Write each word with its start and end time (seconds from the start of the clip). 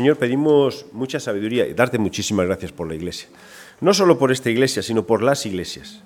Señor, 0.00 0.16
pedimos 0.16 0.86
mucha 0.92 1.20
sabiduría 1.20 1.66
y 1.66 1.74
darte 1.74 1.98
muchísimas 1.98 2.46
gracias 2.46 2.72
por 2.72 2.88
la 2.88 2.94
iglesia. 2.94 3.28
No 3.82 3.92
solo 3.92 4.18
por 4.18 4.32
esta 4.32 4.48
iglesia, 4.48 4.82
sino 4.82 5.04
por 5.04 5.22
las 5.22 5.44
iglesias. 5.44 6.02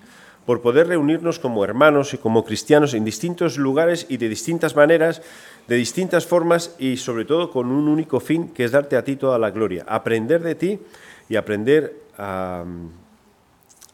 Por 0.46 0.62
poder 0.62 0.88
reunirnos 0.88 1.38
como 1.38 1.62
hermanos 1.62 2.12
y 2.12 2.18
como 2.18 2.44
cristianos 2.44 2.92
en 2.94 3.04
distintos 3.04 3.56
lugares 3.56 4.06
y 4.08 4.16
de 4.16 4.28
distintas 4.28 4.74
maneras, 4.74 5.22
de 5.68 5.76
distintas 5.76 6.26
formas 6.26 6.74
y 6.80 6.96
sobre 6.96 7.24
todo 7.24 7.52
con 7.52 7.68
un 7.68 7.86
único 7.86 8.18
fin, 8.18 8.48
que 8.48 8.64
es 8.64 8.72
darte 8.72 8.96
a 8.96 9.04
ti 9.04 9.14
toda 9.14 9.38
la 9.38 9.52
gloria. 9.52 9.84
Aprender 9.86 10.42
de 10.42 10.56
ti 10.56 10.80
y 11.28 11.36
aprender 11.36 11.96
a, 12.18 12.64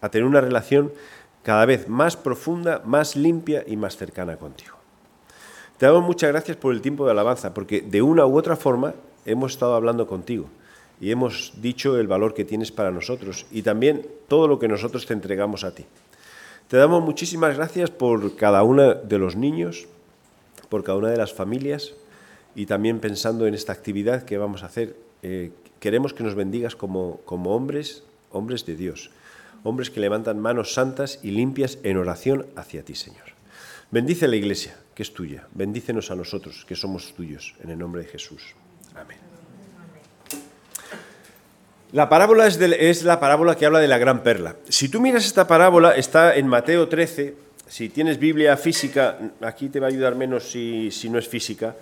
a 0.01 0.09
tener 0.09 0.27
una 0.27 0.41
relación 0.41 0.95
cada 1.43 1.67
vez 1.67 1.91
más 1.91 2.17
profunda, 2.17 2.81
más 2.87 3.17
limpia 3.17 3.65
y 3.67 3.77
más 3.77 3.99
cercana 3.99 4.39
contigo. 4.39 4.79
Te 5.77 5.85
damos 5.85 6.05
muchas 6.05 6.31
gracias 6.31 6.57
por 6.57 6.73
el 6.73 6.81
tiempo 6.81 7.05
de 7.05 7.11
alabanza, 7.11 7.53
porque 7.53 7.83
de 7.83 8.01
una 8.01 8.25
u 8.25 8.39
otra 8.39 8.57
forma 8.57 8.95
hemos 9.25 9.53
estado 9.53 9.75
hablando 9.75 10.07
contigo 10.07 10.49
y 11.01 11.11
hemos 11.11 11.55
dicho 11.61 11.99
el 11.99 12.07
valor 12.07 12.35
que 12.35 12.45
tienes 12.45 12.73
para 12.73 12.91
nosotros 12.91 13.47
y 13.51 13.63
también 13.63 14.07
todo 14.29 14.49
lo 14.49 14.59
que 14.59 14.69
nosotros 14.69 15.07
te 15.07 15.15
entregamos 15.15 15.65
a 15.65 15.75
ti. 15.75 15.87
Te 16.69 16.77
damos 16.77 17.03
muchísimas 17.03 17.57
gracias 17.57 17.91
por 17.91 18.37
cada 18.37 18.63
uno 18.63 18.95
de 18.95 19.19
los 19.19 19.35
niños, 19.35 19.89
por 20.69 20.85
cada 20.85 20.99
una 20.99 21.11
de 21.11 21.17
las 21.17 21.33
familias 21.33 21.95
y 22.55 22.67
también 22.67 23.01
pensando 23.01 23.47
en 23.47 23.55
esta 23.55 23.73
actividad 23.73 24.25
que 24.25 24.39
vamos 24.39 24.63
a 24.63 24.67
hacer. 24.67 24.97
Eh, 25.23 25.51
queremos 25.81 26.15
que 26.15 26.23
nos 26.23 26.35
bendigas 26.35 26.77
como, 26.77 27.21
como 27.25 27.57
hombres, 27.57 28.05
hombres 28.31 28.67
de 28.67 28.77
Dios, 28.77 29.11
hombres 29.65 29.91
que 29.91 30.01
levantan 30.01 30.39
manos 30.39 30.75
santas 30.75 31.19
y 31.23 31.33
limpias 31.33 31.79
en 31.83 31.97
oración 31.97 32.47
hacia 32.57 32.85
ti, 32.85 32.95
Señor. 32.95 33.31
Bendice 33.91 34.29
la 34.29 34.37
iglesia, 34.37 34.77
que 34.95 35.03
es 35.03 35.13
tuya. 35.13 35.49
Bendícenos 35.53 36.13
a 36.13 36.15
nosotros, 36.15 36.65
que 36.65 36.77
somos 36.77 37.13
tuyos, 37.15 37.57
en 37.61 37.71
el 37.71 37.79
nombre 37.79 38.03
de 38.03 38.09
Jesús. 38.09 38.55
Amén. 38.95 39.31
La 41.93 42.09
parábola 42.09 42.47
es, 42.47 43.03
la 43.03 43.19
parábola 43.19 43.57
que 43.57 43.67
habla 43.67 43.81
de 43.81 43.89
la 43.89 43.99
gran 43.99 44.23
perla. 44.23 44.55
Si 44.69 44.89
tú 44.89 45.01
miras 45.01 45.27
esta 45.27 45.49
parábola, 45.49 45.97
está 45.97 46.37
en 46.37 46.47
Mateo 46.47 46.89
13. 46.89 47.35
Si 47.67 47.89
tienes 47.89 48.19
Biblia 48.19 48.57
física, 48.57 49.19
aquí 49.41 49.69
te 49.69 49.81
va 49.81 49.87
a 49.87 49.91
ayudar 49.91 50.15
menos 50.15 50.45
si, 50.51 50.91
no 51.11 51.19
es 51.19 51.29
física. 51.29 51.75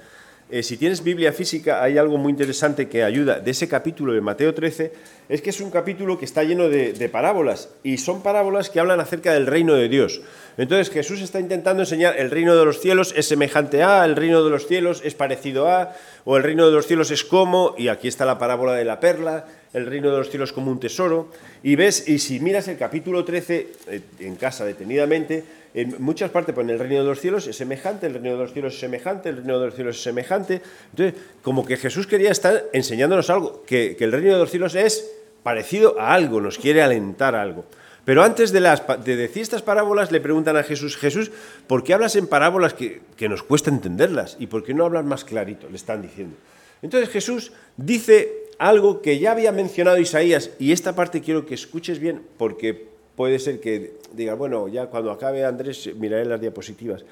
Eh, 0.50 0.62
si 0.62 0.78
tienes 0.78 1.04
Biblia 1.04 1.30
física, 1.34 1.82
hay 1.82 1.98
algo 1.98 2.16
muy 2.16 2.30
interesante 2.30 2.88
que 2.88 3.04
ayuda 3.04 3.38
de 3.38 3.50
ese 3.50 3.68
capítulo 3.68 4.14
de 4.14 4.22
Mateo 4.22 4.54
13, 4.54 4.92
es 5.28 5.42
que 5.42 5.50
es 5.50 5.60
un 5.60 5.70
capítulo 5.70 6.18
que 6.18 6.24
está 6.24 6.42
lleno 6.42 6.70
de, 6.70 6.94
de 6.94 7.08
parábolas, 7.10 7.68
y 7.82 7.98
son 7.98 8.22
parábolas 8.22 8.70
que 8.70 8.80
hablan 8.80 8.98
acerca 8.98 9.34
del 9.34 9.46
reino 9.46 9.74
de 9.74 9.91
Dios. 9.91 10.22
Entonces 10.56 10.88
Jesús 10.88 11.20
está 11.20 11.38
intentando 11.38 11.82
enseñar 11.82 12.19
el 12.19 12.30
reino 12.30 12.56
de 12.56 12.64
los 12.64 12.80
cielos 12.80 13.12
es 13.14 13.28
semejante 13.28 13.82
a, 13.82 14.06
el 14.06 14.16
reino 14.16 14.42
de 14.42 14.48
los 14.48 14.66
cielos 14.66 15.02
es 15.04 15.14
parecido 15.14 15.69
a, 15.70 15.94
o 16.24 16.38
el 16.38 16.42
reino 16.42 16.66
de 16.66 16.72
los 16.72 16.86
cielos 16.86 17.10
es 17.10 17.24
como, 17.24 17.74
y 17.76 17.88
aquí 17.88 18.08
está 18.08 18.24
la 18.24 18.38
parábola 18.38 18.72
de 18.72 18.86
la 18.86 19.00
perla, 19.00 19.44
el 19.72 19.86
reino 19.86 20.11
de 20.11 20.19
los 20.19 20.30
cielos 20.30 20.52
como 20.52 20.70
un 20.70 20.80
tesoro, 20.80 21.28
y 21.62 21.77
ves, 21.77 22.08
y 22.08 22.19
si 22.19 22.41
miras 22.41 22.69
el 22.69 22.78
capítulo 22.78 23.24
13 23.24 23.66
eh, 23.88 24.00
en 24.20 24.36
casa 24.36 24.64
detenidamente, 24.64 25.44
en 25.75 25.97
muchas 25.98 26.30
partes 26.30 26.55
pone 26.55 26.72
el 26.72 26.78
reino 26.78 27.02
de 27.02 27.05
los 27.05 27.20
cielos 27.20 27.47
es 27.47 27.56
semejante, 27.56 28.06
el 28.06 28.14
reino 28.14 28.33
de 28.33 28.38
los 28.38 28.52
cielos 28.52 28.75
es 28.75 28.80
semejante, 28.80 29.28
el 29.28 29.36
reino 29.36 29.60
de 29.60 29.66
los 29.66 29.75
cielos 29.75 29.97
es 29.97 30.02
semejante. 30.02 30.62
Entonces, 30.91 31.20
como 31.42 31.64
que 31.64 31.77
Jesús 31.77 32.06
quería 32.06 32.30
estar 32.30 32.64
enseñándonos 32.72 33.28
algo, 33.30 33.64
que, 33.66 33.94
que 33.97 34.05
el 34.05 34.12
reino 34.12 34.33
de 34.33 34.38
los 34.38 34.50
cielos 34.50 34.75
es 34.75 35.10
parecido 35.42 36.00
a 36.00 36.14
algo, 36.14 36.41
nos 36.41 36.58
quiere 36.58 36.82
alentar 36.82 37.34
a 37.34 37.42
algo. 37.42 37.66
Pero 38.08 38.25
antes 38.25 38.53
de, 38.53 38.60
decir 39.05 39.42
estas 39.42 39.60
parábolas 39.60 40.10
le 40.10 40.22
preguntan 40.22 40.56
a 40.56 40.62
Jesús, 40.62 40.97
Jesús, 40.97 41.30
¿por 41.66 41.84
qué 41.84 41.92
hablas 41.92 42.16
en 42.16 42.27
parábolas 42.27 42.72
que, 42.72 43.03
nos 43.28 43.42
cuesta 43.42 43.69
entenderlas? 43.69 44.38
¿Y 44.41 44.47
por 44.47 44.64
qué 44.64 44.72
no 44.72 44.86
hablas 44.86 45.05
más 45.05 45.27
clarito? 45.27 45.69
Le 45.69 45.77
están 45.77 46.00
diciendo. 46.00 46.34
Entonces 46.80 47.10
Jesús 47.10 47.53
dice 47.77 48.47
algo 48.59 49.01
que 49.03 49.19
ya 49.19 49.33
había 49.33 49.53
mencionado 49.53 49.98
Isaías, 49.98 50.51
y 50.59 50.73
esta 50.73 50.95
parte 50.95 51.20
quiero 51.20 51.47
que 51.47 51.55
escuches 51.55 51.98
bien, 51.98 52.23
porque 52.37 52.89
puede 53.17 53.39
ser 53.39 53.61
que 53.61 53.95
diga, 54.12 54.34
bueno, 54.34 54.69
ya 54.69 54.87
cuando 54.87 55.11
acabe 55.11 55.45
Andrés 55.45 55.91
miraré 55.97 56.25
las 56.25 56.41
diapositivas. 56.41 57.05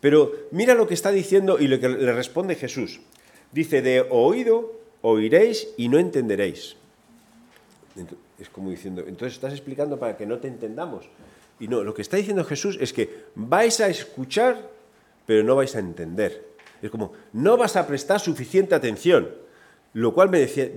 Pero 0.00 0.32
mira 0.50 0.74
lo 0.74 0.86
que 0.86 0.94
está 0.94 1.10
diciendo 1.10 1.58
y 1.58 1.66
lo 1.66 1.80
que 1.80 1.88
le 1.88 2.12
responde 2.12 2.54
Jesús. 2.54 3.00
Dice, 3.50 3.82
de 3.82 4.06
oído 4.10 4.72
oiréis 5.02 5.68
y 5.76 5.88
no 5.88 5.98
entenderéis 5.98 6.76
es 8.38 8.48
como 8.48 8.70
diciendo, 8.70 9.02
entonces 9.06 9.34
estás 9.34 9.52
explicando 9.52 9.98
para 9.98 10.16
que 10.16 10.26
no 10.26 10.38
te 10.38 10.48
entendamos. 10.48 11.06
Y 11.60 11.66
no, 11.66 11.82
lo 11.82 11.92
que 11.92 12.02
está 12.02 12.16
diciendo 12.16 12.44
Jesús 12.44 12.78
es 12.80 12.92
que 12.92 13.24
vais 13.34 13.80
a 13.80 13.88
escuchar, 13.88 14.70
pero 15.26 15.42
no 15.42 15.56
vais 15.56 15.74
a 15.74 15.80
entender. 15.80 16.46
Es 16.80 16.90
como, 16.90 17.12
no 17.32 17.56
vas 17.56 17.74
a 17.76 17.86
prestar 17.86 18.20
suficiente 18.20 18.74
atención. 18.74 19.28
Lo 19.94 20.12
cual 20.12 20.28
me 20.28 20.38
decía, 20.38 20.70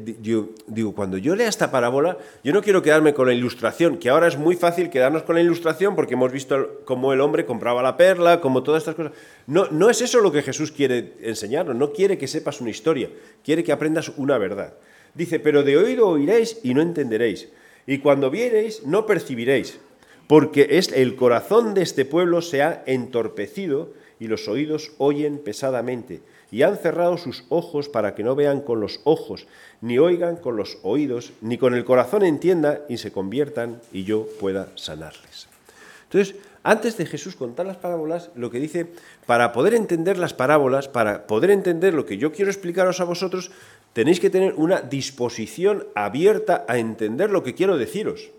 digo, 0.67 0.95
cuando 0.95 1.17
yo 1.17 1.35
lea 1.35 1.49
esta 1.49 1.69
parábola, 1.69 2.17
yo 2.43 2.53
no 2.53 2.61
quiero 2.61 2.81
quedarme 2.81 3.13
con 3.13 3.27
la 3.27 3.33
ilustración, 3.33 3.97
que 3.97 4.09
ahora 4.09 4.27
es 4.27 4.37
muy 4.37 4.55
fácil 4.55 4.89
quedarnos 4.89 5.23
con 5.23 5.35
la 5.35 5.41
ilustración 5.41 5.95
porque 5.95 6.13
hemos 6.13 6.31
visto 6.31 6.81
cómo 6.85 7.11
el 7.11 7.19
hombre 7.19 7.45
compraba 7.45 7.83
la 7.83 7.97
perla, 7.97 8.39
como 8.39 8.63
todas 8.63 8.83
estas 8.83 8.95
cosas. 8.95 9.11
No, 9.47 9.67
no 9.69 9.89
es 9.89 10.01
eso 10.01 10.21
lo 10.21 10.31
que 10.31 10.41
Jesús 10.41 10.71
quiere 10.71 11.13
enseñarnos, 11.21 11.75
no 11.75 11.91
quiere 11.91 12.17
que 12.17 12.27
sepas 12.27 12.61
una 12.61 12.69
historia, 12.69 13.09
quiere 13.43 13.65
que 13.65 13.73
aprendas 13.73 14.13
una 14.15 14.37
verdad. 14.37 14.75
Dice, 15.13 15.39
pero 15.39 15.63
de 15.63 15.77
oído 15.77 16.07
oiréis 16.07 16.59
y 16.63 16.73
no 16.73 16.81
entenderéis. 16.81 17.49
Y 17.85 17.97
cuando 17.97 18.29
viereis, 18.29 18.83
no 18.85 19.05
percibiréis, 19.05 19.79
porque 20.27 20.67
es 20.71 20.91
el 20.93 21.17
corazón 21.17 21.73
de 21.73 21.81
este 21.81 22.05
pueblo 22.05 22.41
se 22.41 22.61
ha 22.61 22.83
entorpecido 22.85 23.91
y 24.21 24.27
los 24.27 24.47
oídos 24.47 24.93
oyen 24.99 25.39
pesadamente, 25.39 26.21
y 26.51 26.63
han 26.63 26.77
cerrado 26.77 27.17
sus 27.17 27.45
ojos 27.49 27.89
para 27.89 28.13
que 28.13 28.23
no 28.23 28.35
vean 28.35 28.61
con 28.61 28.81
los 28.81 28.99
ojos, 29.05 29.47
ni 29.79 29.97
oigan 29.97 30.35
con 30.35 30.57
los 30.57 30.77
oídos, 30.83 31.31
ni 31.41 31.57
con 31.57 31.73
el 31.73 31.85
corazón 31.85 32.23
entiendan 32.23 32.81
y 32.89 32.97
se 32.97 33.11
conviertan 33.11 33.81
y 33.91 34.03
yo 34.03 34.27
pueda 34.39 34.67
sanarles. 34.75 35.47
Entonces, 36.03 36.35
antes 36.63 36.97
de 36.97 37.05
Jesús 37.05 37.35
contar 37.35 37.65
las 37.65 37.77
parábolas, 37.77 38.29
lo 38.35 38.51
que 38.51 38.59
dice, 38.59 38.85
para 39.25 39.51
poder 39.53 39.73
entender 39.73 40.19
las 40.19 40.33
parábolas, 40.33 40.87
para 40.87 41.25
poder 41.25 41.49
entender 41.49 41.93
lo 41.93 42.05
que 42.05 42.17
yo 42.17 42.31
quiero 42.31 42.51
explicaros 42.51 42.99
a 42.99 43.05
vosotros, 43.05 43.51
tenéis 43.93 44.19
que 44.19 44.29
tener 44.29 44.53
una 44.55 44.81
disposición 44.81 45.87
abierta 45.95 46.65
a 46.67 46.77
entender 46.77 47.31
lo 47.31 47.43
que 47.43 47.55
quiero 47.55 47.77
deciros. 47.77 48.29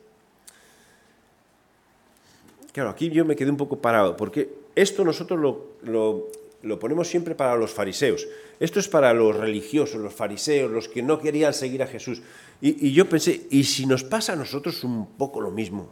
Claro, 2.72 2.90
aquí 2.90 3.10
yo 3.10 3.24
me 3.24 3.36
quedé 3.36 3.50
un 3.50 3.56
poco 3.56 3.78
parado, 3.78 4.16
porque 4.16 4.50
esto 4.74 5.04
nosotros 5.04 5.40
lo, 5.82 6.28
ponemos 6.78 7.08
siempre 7.08 7.34
para 7.34 7.56
los 7.56 7.72
fariseos. 7.72 8.26
Esto 8.60 8.80
es 8.80 8.88
para 8.88 9.12
los 9.12 9.36
religiosos, 9.36 10.00
los 10.00 10.14
fariseos, 10.14 10.70
los 10.70 10.88
que 10.88 11.02
no 11.02 11.18
querían 11.18 11.52
seguir 11.52 11.82
a 11.82 11.86
Jesús. 11.86 12.22
Y, 12.60 12.92
yo 12.92 13.08
pensé, 13.08 13.42
¿y 13.50 13.64
si 13.64 13.86
nos 13.86 14.04
pasa 14.04 14.34
a 14.34 14.36
nosotros 14.36 14.84
un 14.84 15.06
poco 15.16 15.40
lo 15.40 15.50
mismo? 15.50 15.88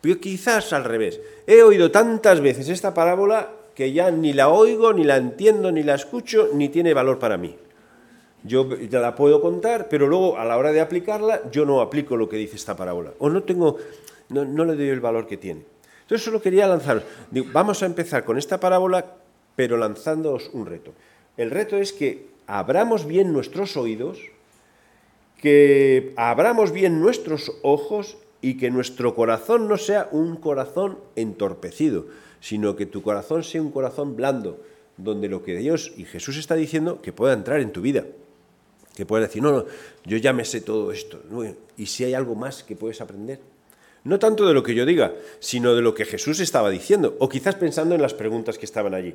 Pero 0.00 0.20
quizás 0.20 0.72
al 0.72 0.84
revés. 0.84 1.20
He 1.46 1.62
oído 1.62 1.90
tantas 1.90 2.40
veces 2.40 2.68
esta 2.68 2.94
parábola 2.94 3.50
que 3.74 3.92
ya 3.92 4.10
ni 4.10 4.32
la 4.32 4.48
oigo, 4.48 4.92
ni 4.92 5.04
la 5.04 5.16
entiendo, 5.16 5.72
ni 5.72 5.82
la 5.82 5.94
escucho, 5.94 6.50
ni 6.54 6.68
tiene 6.68 6.94
valor 6.94 7.18
para 7.18 7.36
mí. 7.36 7.56
Yo 8.44 8.68
la 8.90 9.14
puedo 9.14 9.40
contar, 9.40 9.88
pero 9.88 10.06
luego 10.06 10.36
a 10.36 10.44
la 10.44 10.56
hora 10.56 10.72
de 10.72 10.80
aplicarla 10.80 11.42
yo 11.50 11.64
no 11.64 11.80
aplico 11.80 12.16
lo 12.16 12.28
que 12.28 12.36
dice 12.36 12.56
esta 12.56 12.76
parábola. 12.76 13.12
O 13.18 13.30
no 13.30 13.44
tengo, 13.44 13.78
no, 14.28 14.64
le 14.64 14.74
doy 14.74 14.88
el 14.88 15.00
valor 15.00 15.26
que 15.26 15.36
tiene. 15.36 15.64
Entonces 16.02 16.24
solo 16.24 16.42
quería 16.42 16.66
lanzaros. 16.66 17.04
vamos 17.52 17.82
a 17.82 17.86
empezar 17.86 18.24
con 18.24 18.38
esta 18.38 18.58
parábola, 18.58 19.06
pero 19.56 19.76
lanzándoos 19.76 20.50
un 20.52 20.66
reto. 20.66 20.92
El 21.36 21.50
reto 21.50 21.76
es 21.76 21.92
que 21.92 22.26
abramos 22.46 23.06
bien 23.06 23.32
nuestros 23.32 23.76
oídos, 23.76 24.18
que 25.40 26.12
abramos 26.16 26.72
bien 26.72 27.00
nuestros 27.00 27.52
ojos 27.62 28.18
y 28.40 28.56
que 28.56 28.70
nuestro 28.70 29.14
corazón 29.14 29.68
no 29.68 29.76
sea 29.76 30.08
un 30.12 30.36
corazón 30.36 30.98
entorpecido, 31.16 32.06
sino 32.40 32.76
que 32.76 32.86
tu 32.86 33.02
corazón 33.02 33.44
sea 33.44 33.62
un 33.62 33.70
corazón 33.70 34.16
blando, 34.16 34.60
donde 34.96 35.28
lo 35.28 35.42
que 35.42 35.56
Dios 35.56 35.92
y 35.96 36.04
Jesús 36.04 36.36
está 36.36 36.54
diciendo 36.54 37.00
que 37.02 37.12
pueda 37.12 37.34
entrar 37.34 37.60
en 37.60 37.72
tu 37.72 37.80
vida 37.80 38.04
que 38.94 39.06
puedes 39.06 39.28
decir, 39.28 39.42
no, 39.42 39.52
no, 39.52 39.64
yo 40.04 40.16
ya 40.18 40.32
me 40.32 40.44
sé 40.44 40.60
todo 40.60 40.92
esto. 40.92 41.22
¿Y 41.76 41.86
si 41.86 42.04
hay 42.04 42.14
algo 42.14 42.34
más 42.34 42.62
que 42.62 42.76
puedes 42.76 43.00
aprender? 43.00 43.40
No 44.04 44.18
tanto 44.18 44.46
de 44.46 44.54
lo 44.54 44.62
que 44.62 44.74
yo 44.74 44.84
diga, 44.84 45.14
sino 45.38 45.74
de 45.74 45.82
lo 45.82 45.94
que 45.94 46.04
Jesús 46.04 46.40
estaba 46.40 46.70
diciendo, 46.70 47.16
o 47.20 47.28
quizás 47.28 47.54
pensando 47.54 47.94
en 47.94 48.02
las 48.02 48.14
preguntas 48.14 48.58
que 48.58 48.66
estaban 48.66 48.94
allí. 48.94 49.14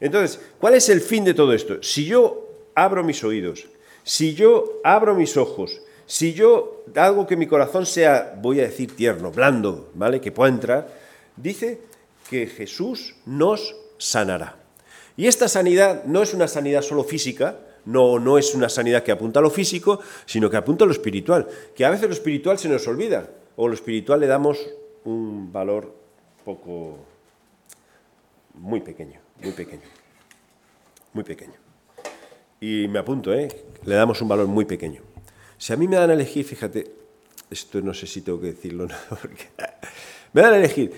Entonces, 0.00 0.40
¿cuál 0.58 0.74
es 0.74 0.88
el 0.88 1.00
fin 1.00 1.24
de 1.24 1.34
todo 1.34 1.52
esto? 1.52 1.82
Si 1.82 2.04
yo 2.04 2.68
abro 2.74 3.04
mis 3.04 3.22
oídos, 3.22 3.66
si 4.02 4.34
yo 4.34 4.80
abro 4.82 5.14
mis 5.14 5.36
ojos, 5.36 5.80
si 6.06 6.34
yo 6.34 6.84
hago 6.96 7.26
que 7.26 7.36
mi 7.36 7.46
corazón 7.46 7.86
sea, 7.86 8.38
voy 8.40 8.60
a 8.60 8.64
decir, 8.64 8.94
tierno, 8.94 9.30
blando, 9.30 9.90
¿vale? 9.94 10.20
Que 10.20 10.32
pueda 10.32 10.50
entrar, 10.50 10.88
dice 11.36 11.80
que 12.28 12.46
Jesús 12.46 13.14
nos 13.24 13.76
sanará. 13.98 14.56
Y 15.16 15.28
esta 15.28 15.48
sanidad 15.48 16.04
no 16.04 16.22
es 16.22 16.34
una 16.34 16.48
sanidad 16.48 16.82
solo 16.82 17.04
física, 17.04 17.58
no, 17.84 18.18
no 18.18 18.36
es 18.36 18.54
una 18.54 18.68
sanidad 18.68 19.02
que 19.02 19.12
apunta 19.12 19.38
a 19.38 19.42
lo 19.42 19.50
físico, 19.50 20.00
sino 20.26 20.50
que 20.50 20.56
apunta 20.56 20.84
a 20.84 20.86
lo 20.86 20.92
espiritual, 20.92 21.46
que 21.74 21.84
a 21.84 21.90
veces 21.90 22.08
lo 22.08 22.14
espiritual 22.14 22.58
se 22.58 22.68
nos 22.68 22.86
olvida, 22.88 23.30
o 23.56 23.68
lo 23.68 23.74
espiritual 23.74 24.20
le 24.20 24.26
damos 24.26 24.58
un 25.04 25.52
valor 25.52 25.94
poco, 26.44 26.98
muy 28.54 28.80
pequeño, 28.80 29.20
muy 29.42 29.52
pequeño, 29.52 29.82
muy 31.12 31.24
pequeño. 31.24 31.54
y 32.60 32.88
me 32.88 32.98
apunto, 32.98 33.34
¿eh? 33.34 33.48
le 33.84 33.94
damos 33.94 34.20
un 34.22 34.28
valor 34.28 34.46
muy 34.46 34.64
pequeño. 34.64 35.02
Si 35.58 35.72
a 35.72 35.76
mí 35.76 35.86
me 35.86 35.96
dan 35.96 36.10
a 36.10 36.14
elegir, 36.14 36.44
fíjate, 36.44 36.90
esto 37.50 37.80
no 37.80 37.94
sé 37.94 38.06
si 38.06 38.22
tengo 38.22 38.40
que 38.40 38.48
decirlo, 38.48 38.86
¿no? 38.88 38.94
Porque 39.08 39.48
me 40.32 40.42
dan 40.42 40.54
a 40.54 40.56
elegir, 40.56 40.92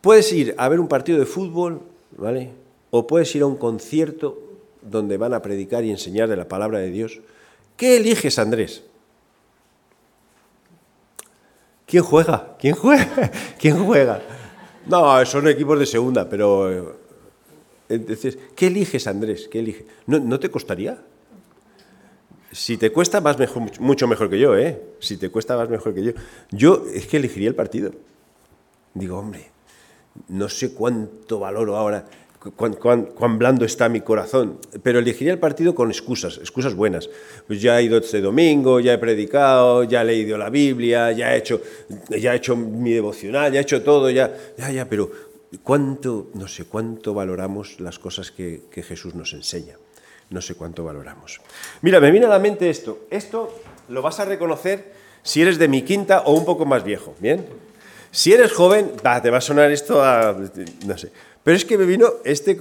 puedes 0.00 0.32
ir 0.32 0.54
a 0.58 0.68
ver 0.68 0.80
un 0.80 0.88
partido 0.88 1.18
de 1.18 1.26
fútbol, 1.26 1.82
¿vale? 2.16 2.50
O 2.90 3.06
puedes 3.06 3.34
ir 3.34 3.42
a 3.42 3.46
un 3.46 3.56
concierto 3.56 4.38
donde 4.82 5.16
van 5.16 5.34
a 5.34 5.42
predicar 5.42 5.84
y 5.84 5.90
enseñar 5.90 6.28
de 6.28 6.36
la 6.36 6.48
palabra 6.48 6.78
de 6.78 6.90
Dios. 6.90 7.20
¿Qué 7.76 7.96
eliges, 7.96 8.38
Andrés? 8.38 8.84
¿Quién 11.88 12.02
juega? 12.02 12.54
¿Quién 12.58 12.74
juega? 12.74 13.30
¿Quién 13.58 13.82
juega? 13.82 14.20
No, 14.86 15.24
son 15.24 15.48
equipos 15.48 15.78
de 15.78 15.86
segunda, 15.86 16.28
pero... 16.28 16.70
Eh, 16.70 16.94
entonces, 17.88 18.38
¿qué 18.54 18.66
eliges, 18.66 19.06
Andrés? 19.06 19.48
¿Qué 19.50 19.60
eliges? 19.60 19.86
¿No, 20.06 20.38
te 20.38 20.50
costaría? 20.50 21.02
Si 22.52 22.76
te 22.76 22.92
cuesta, 22.92 23.20
vas 23.20 23.38
mejor, 23.38 23.80
mucho 23.80 24.06
mejor 24.06 24.28
que 24.28 24.38
yo, 24.38 24.54
¿eh? 24.54 24.82
Si 25.00 25.16
te 25.16 25.30
cuesta, 25.30 25.56
vas 25.56 25.70
mejor 25.70 25.94
que 25.94 26.04
yo. 26.04 26.12
Yo 26.50 26.84
es 26.92 27.06
que 27.06 27.16
elegiría 27.16 27.48
el 27.48 27.54
partido. 27.54 27.92
Digo, 28.92 29.18
hombre, 29.18 29.50
no 30.28 30.50
sé 30.50 30.74
cuánto 30.74 31.38
valoro 31.38 31.74
ahora 31.74 32.04
cuán, 32.38 33.38
blando 33.38 33.64
está 33.64 33.88
mi 33.88 34.00
corazón, 34.00 34.58
pero 34.82 34.98
elegiría 34.98 35.32
el 35.32 35.38
partido 35.38 35.74
con 35.74 35.90
excusas, 35.90 36.38
excusas 36.38 36.74
buenas. 36.74 37.10
Pues 37.46 37.60
ya 37.60 37.78
he 37.78 37.84
ido 37.84 37.98
este 37.98 38.20
domingo, 38.20 38.80
ya 38.80 38.94
he 38.94 38.98
predicado, 38.98 39.84
ya 39.84 40.02
he 40.02 40.04
leído 40.04 40.38
la 40.38 40.50
Biblia, 40.50 41.12
ya 41.12 41.34
he 41.34 41.38
hecho, 41.38 41.60
ya 42.08 42.32
he 42.32 42.36
hecho 42.36 42.56
mi 42.56 42.92
devocional, 42.92 43.52
ya 43.52 43.58
he 43.58 43.62
hecho 43.62 43.82
todo, 43.82 44.10
ya, 44.10 44.32
ya, 44.56 44.70
ya, 44.70 44.88
pero 44.88 45.10
cuánto, 45.62 46.28
no 46.34 46.46
sé 46.48 46.64
cuánto 46.64 47.14
valoramos 47.14 47.80
las 47.80 47.98
cosas 47.98 48.30
que, 48.30 48.62
Jesús 48.72 49.14
nos 49.14 49.32
enseña. 49.32 49.76
No 50.30 50.42
sé 50.42 50.54
cuánto 50.54 50.84
valoramos. 50.84 51.40
Mira, 51.80 52.00
me 52.00 52.10
viene 52.10 52.26
a 52.26 52.28
la 52.28 52.38
mente 52.38 52.68
esto. 52.68 53.06
Esto 53.10 53.62
lo 53.88 54.02
vas 54.02 54.20
a 54.20 54.26
reconocer 54.26 54.92
si 55.22 55.40
eres 55.40 55.58
de 55.58 55.68
mi 55.68 55.82
quinta 55.82 56.20
o 56.20 56.32
un 56.32 56.44
poco 56.44 56.66
más 56.66 56.84
viejo, 56.84 57.14
¿bien? 57.18 57.46
Si 58.10 58.32
eres 58.32 58.52
joven, 58.52 58.92
te 59.22 59.30
va 59.30 59.38
a 59.38 59.40
sonar 59.40 59.70
esto 59.70 60.02
a, 60.02 60.36
no 60.86 60.98
sé, 60.98 61.12
pero 61.48 61.56
es 61.56 61.64
que 61.64 61.78
me 61.78 61.86
vino 61.86 62.12
este, 62.24 62.58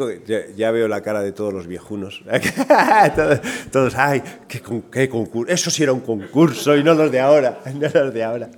ya, 0.55 0.71
veo 0.71 0.87
la 0.87 1.01
cara 1.01 1.21
de 1.21 1.33
todos 1.33 1.53
los 1.53 1.67
viejunos, 1.67 2.23
todos, 3.73 3.95
ay, 3.95 4.23
qué, 4.47 5.09
concurso, 5.09 5.51
eso 5.51 5.69
sí 5.69 5.83
era 5.83 5.91
un 5.91 5.99
concurso 5.99 6.73
y 6.73 6.85
no 6.85 6.93
los 6.93 7.11
de 7.11 7.19
ahora, 7.19 7.59
no 7.73 7.89
los 7.93 8.13
de 8.13 8.23
ahora. 8.23 8.49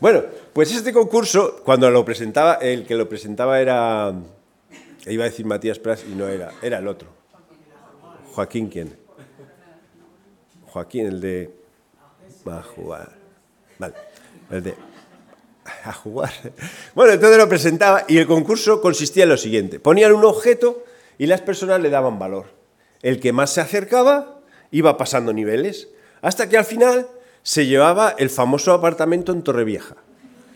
Bueno, 0.00 0.22
pues 0.54 0.74
este 0.74 0.90
concurso, 0.90 1.60
cuando 1.66 1.90
lo 1.90 2.02
presentaba, 2.02 2.54
el 2.54 2.86
que 2.86 2.94
lo 2.94 3.10
presentaba 3.10 3.60
era, 3.60 4.14
iba 5.06 5.24
a 5.24 5.28
decir 5.28 5.44
Matías 5.44 5.78
Pras 5.78 6.02
y 6.10 6.14
no 6.14 6.26
era, 6.28 6.50
era 6.62 6.78
el 6.78 6.88
otro. 6.88 7.10
Joaquín, 8.32 8.70
¿quién? 8.70 8.96
Joaquín, 10.64 11.08
el 11.08 11.20
de... 11.20 11.50
Va 12.48 12.60
a 12.60 12.62
jugar. 12.62 13.12
Vale, 13.78 13.92
el 14.50 14.62
de 14.62 14.74
a 15.84 15.92
jugar. 15.92 16.32
Bueno, 16.94 17.12
entonces 17.12 17.38
lo 17.38 17.48
presentaba 17.48 18.04
y 18.08 18.18
el 18.18 18.26
concurso 18.26 18.80
consistía 18.80 19.22
en 19.22 19.30
lo 19.30 19.36
siguiente. 19.36 19.78
Ponían 19.78 20.12
un 20.12 20.24
objeto 20.24 20.84
y 21.18 21.26
las 21.26 21.40
personas 21.40 21.80
le 21.80 21.90
daban 21.90 22.18
valor. 22.18 22.46
El 23.02 23.20
que 23.20 23.32
más 23.32 23.50
se 23.52 23.60
acercaba 23.60 24.40
iba 24.70 24.96
pasando 24.96 25.32
niveles, 25.32 25.88
hasta 26.20 26.48
que 26.48 26.58
al 26.58 26.64
final 26.64 27.06
se 27.42 27.66
llevaba 27.66 28.14
el 28.18 28.30
famoso 28.30 28.72
apartamento 28.72 29.32
en 29.32 29.42
Torrevieja, 29.42 29.96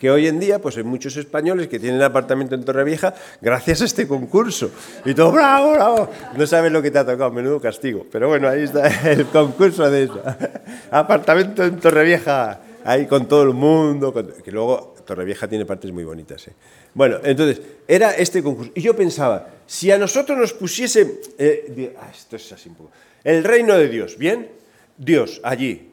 que 0.01 0.11
hoy 0.11 0.27
en 0.27 0.41
día 0.41 0.59
pues 0.59 0.77
hay 0.77 0.83
muchos 0.83 1.17
españoles 1.17 1.69
que 1.69 1.79
tienen 1.79 2.03
apartamento 2.03 2.55
en 2.55 2.65
Torrevieja 2.65 3.15
gracias 3.41 3.83
a 3.83 3.85
este 3.85 4.09
concurso. 4.09 4.71
Y 5.05 5.15
todo, 5.15 5.31
bravo, 5.33 5.73
bravo. 5.73 6.11
No 6.37 6.47
sabes 6.47 6.73
lo 6.73 6.83
que 6.83 6.91
te 6.91 6.99
ha 6.99 7.07
tocado, 7.07 7.31
menudo 7.31 7.61
castigo. 7.61 8.05
Pero 8.11 8.29
bueno, 8.29 8.49
ahí 8.49 8.65
está 8.65 8.89
el 9.11 9.27
concurso 9.27 9.89
de 9.89 10.05
eso. 10.05 10.21
Apartamento 10.91 11.65
en 11.65 11.79
Torrevieja, 11.79 12.61
ahí 12.85 13.07
con 13.07 13.27
todo 13.27 13.45
el 13.45 13.55
mundo, 13.55 14.13
que 14.45 14.51
luego 14.51 14.92
Torrevieja 15.13 15.47
tiene 15.47 15.67
partes 15.67 15.93
muy 15.93 16.05
bonitas. 16.05 16.49
¿eh? 16.49 16.53
Bueno, 16.95 17.19
entonces, 17.23 17.61
era 17.87 18.13
este 18.13 18.43
concurso. 18.43 18.73
Y 18.75 18.81
yo 18.81 18.97
pensaba, 18.97 19.47
si 19.67 19.91
a 19.91 19.99
nosotros 19.99 20.39
nos 20.39 20.55
pusiese, 20.55 21.21
eh, 21.37 21.95
ah, 22.01 22.11
esto 22.11 22.37
es 22.37 22.51
así 22.51 22.71
un 22.71 22.77
poco, 22.77 22.91
el 23.23 23.45
reino 23.45 23.77
de 23.77 23.89
Dios, 23.89 24.17
¿bien? 24.17 24.49
Dios, 24.97 25.39
allí. 25.45 25.91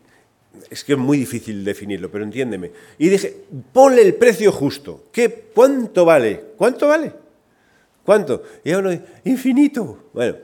Es 0.69 0.85
que 0.85 0.93
es 0.93 0.99
muy 0.99 1.17
difícil 1.17 1.65
definirlo, 1.65 2.09
pero 2.09 2.23
entiéndeme. 2.23 2.71
Y 2.97 3.09
dije, 3.09 3.43
ponle 3.73 4.03
el 4.03 4.15
precio 4.15 4.53
justo. 4.53 5.09
¿Qué, 5.11 5.49
¿Cuánto 5.53 6.05
vale? 6.05 6.41
¿Cuánto 6.55 6.87
vale? 6.87 7.13
¿Cuánto? 8.05 8.41
Y 8.63 8.71
uno 8.71 8.89
dice, 8.89 9.03
infinito. 9.25 10.09
Bueno, 10.13 10.37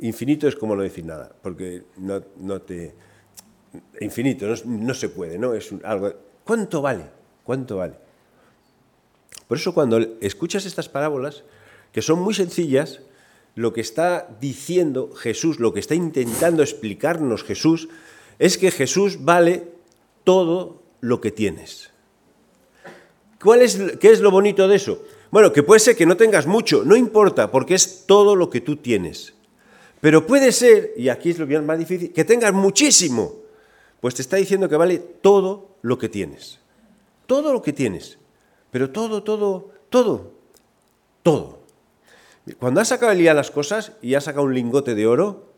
infinito 0.00 0.46
es 0.46 0.54
como 0.54 0.76
no 0.76 0.82
decir 0.82 1.04
nada, 1.06 1.32
porque 1.42 1.82
no, 1.96 2.22
no 2.36 2.60
te... 2.60 2.94
Infinito, 4.00 4.46
no, 4.46 4.54
no, 4.64 4.94
se 4.94 5.08
puede, 5.08 5.38
¿no? 5.38 5.54
Es 5.54 5.72
algo... 5.82 6.12
¿Cuánto 6.44 6.82
vale? 6.82 7.04
¿Cuánto 7.42 7.78
vale? 7.78 7.94
Por 9.48 9.56
eso 9.56 9.74
cuando 9.74 9.98
escuchas 10.20 10.66
estas 10.66 10.88
parábolas, 10.88 11.42
que 11.92 12.02
son 12.02 12.20
muy 12.20 12.34
sencillas, 12.34 13.00
lo 13.54 13.72
que 13.72 13.80
está 13.80 14.28
diciendo 14.40 15.10
Jesús, 15.14 15.58
lo 15.58 15.72
que 15.72 15.80
está 15.80 15.94
intentando 15.94 16.62
explicarnos 16.62 17.42
Jesús, 17.42 17.88
es 18.38 18.56
que 18.58 18.70
Jesús 18.70 19.24
vale 19.24 19.68
todo 20.22 20.82
lo 21.00 21.20
que 21.20 21.32
tienes. 21.32 21.90
¿Cuál 23.42 23.62
es, 23.62 23.80
¿Qué 23.98 24.12
es 24.12 24.20
lo 24.20 24.30
bonito 24.30 24.68
de 24.68 24.76
eso? 24.76 25.02
Bueno, 25.30 25.52
que 25.52 25.62
puede 25.62 25.80
ser 25.80 25.96
que 25.96 26.06
no 26.06 26.16
tengas 26.16 26.46
mucho, 26.46 26.84
no 26.84 26.94
importa, 26.94 27.50
porque 27.50 27.74
es 27.74 28.04
todo 28.06 28.36
lo 28.36 28.50
que 28.50 28.60
tú 28.60 28.76
tienes. 28.76 29.34
Pero 30.00 30.26
puede 30.26 30.52
ser, 30.52 30.92
y 30.96 31.08
aquí 31.08 31.30
es 31.30 31.38
lo 31.38 31.62
más 31.62 31.78
difícil, 31.78 32.12
que 32.12 32.24
tengas 32.24 32.52
muchísimo. 32.52 33.34
Pues 34.00 34.14
te 34.14 34.22
está 34.22 34.36
diciendo 34.36 34.68
que 34.68 34.76
vale 34.76 34.98
todo 34.98 35.76
lo 35.82 35.98
que 35.98 36.08
tienes. 36.08 36.60
Todo 37.26 37.52
lo 37.52 37.62
que 37.62 37.72
tienes. 37.72 38.18
Pero 38.70 38.90
todo, 38.90 39.22
todo, 39.22 39.70
todo, 39.88 40.32
todo. 41.22 41.58
Cuando 42.58 42.80
has 42.80 42.88
sacado 42.88 43.12
Elías 43.12 43.36
las 43.36 43.50
cosas 43.50 43.92
y 44.02 44.14
has 44.14 44.24
sacado 44.24 44.44
un 44.44 44.54
lingote 44.54 44.94
de 44.94 45.06
oro, 45.06 45.48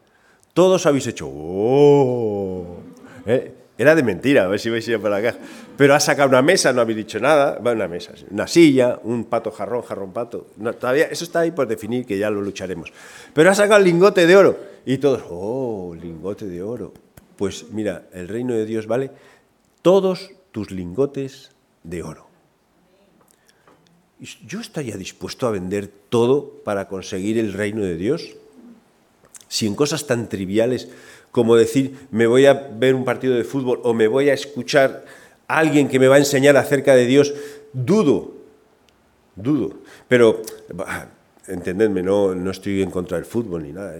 todos 0.54 0.86
habéis 0.86 1.06
hecho 1.06 1.28
¡Oh! 1.32 2.78
¿Eh? 3.26 3.54
Era 3.80 3.94
de 3.94 4.02
mentira, 4.02 4.44
a 4.44 4.48
ver 4.48 4.60
si 4.60 4.68
vais 4.68 4.86
a 4.86 4.90
ir 4.90 5.00
para 5.00 5.22
caja. 5.22 5.38
Pero 5.78 5.94
has 5.94 6.04
sacado 6.04 6.28
una 6.28 6.42
mesa, 6.42 6.70
no 6.70 6.82
habéis 6.82 6.98
dicho 6.98 7.18
nada. 7.18 7.58
Va 7.60 7.72
una 7.72 7.88
mesa, 7.88 8.12
una 8.30 8.46
silla, 8.46 9.00
un 9.04 9.24
pato 9.24 9.50
jarrón, 9.50 9.80
jarrón 9.80 10.12
pato. 10.12 10.48
todavía, 10.78 11.06
eso 11.06 11.24
está 11.24 11.40
ahí 11.40 11.50
por 11.50 11.66
definir, 11.66 12.04
que 12.04 12.18
ya 12.18 12.28
lo 12.28 12.42
lucharemos. 12.42 12.92
Pero 13.32 13.48
has 13.48 13.56
sacado 13.56 13.78
el 13.78 13.84
lingote 13.84 14.26
de 14.26 14.36
oro. 14.36 14.58
Y 14.84 14.98
todos, 14.98 15.22
¡oh, 15.30 15.96
lingote 15.98 16.44
de 16.44 16.62
oro! 16.62 16.92
Pues 17.38 17.70
mira, 17.70 18.02
el 18.12 18.28
reino 18.28 18.52
de 18.52 18.66
Dios 18.66 18.86
vale 18.86 19.12
todos 19.80 20.30
tus 20.52 20.70
lingotes 20.70 21.52
de 21.82 22.02
oro. 22.02 22.29
¿Yo 24.46 24.60
estaría 24.60 24.96
dispuesto 24.96 25.46
a 25.46 25.50
vender 25.50 25.88
todo 25.88 26.60
para 26.64 26.88
conseguir 26.88 27.38
el 27.38 27.52
reino 27.52 27.82
de 27.82 27.96
Dios? 27.96 28.36
Si 29.48 29.66
en 29.66 29.74
cosas 29.74 30.06
tan 30.06 30.28
triviales 30.28 30.88
como 31.32 31.56
decir, 31.56 32.08
me 32.10 32.26
voy 32.26 32.46
a 32.46 32.54
ver 32.54 32.94
un 32.94 33.04
partido 33.04 33.34
de 33.34 33.44
fútbol 33.44 33.80
o 33.84 33.94
me 33.94 34.08
voy 34.08 34.30
a 34.30 34.34
escuchar 34.34 35.04
a 35.46 35.58
alguien 35.58 35.88
que 35.88 35.98
me 35.98 36.08
va 36.08 36.16
a 36.16 36.18
enseñar 36.18 36.56
acerca 36.56 36.94
de 36.94 37.06
Dios, 37.06 37.32
dudo, 37.72 38.34
dudo. 39.36 39.74
Pero, 40.08 40.42
entendedme, 41.46 42.02
no, 42.02 42.34
no 42.34 42.50
estoy 42.50 42.82
en 42.82 42.90
contra 42.90 43.16
del 43.16 43.26
fútbol 43.26 43.62
ni 43.62 43.72
nada. 43.72 43.98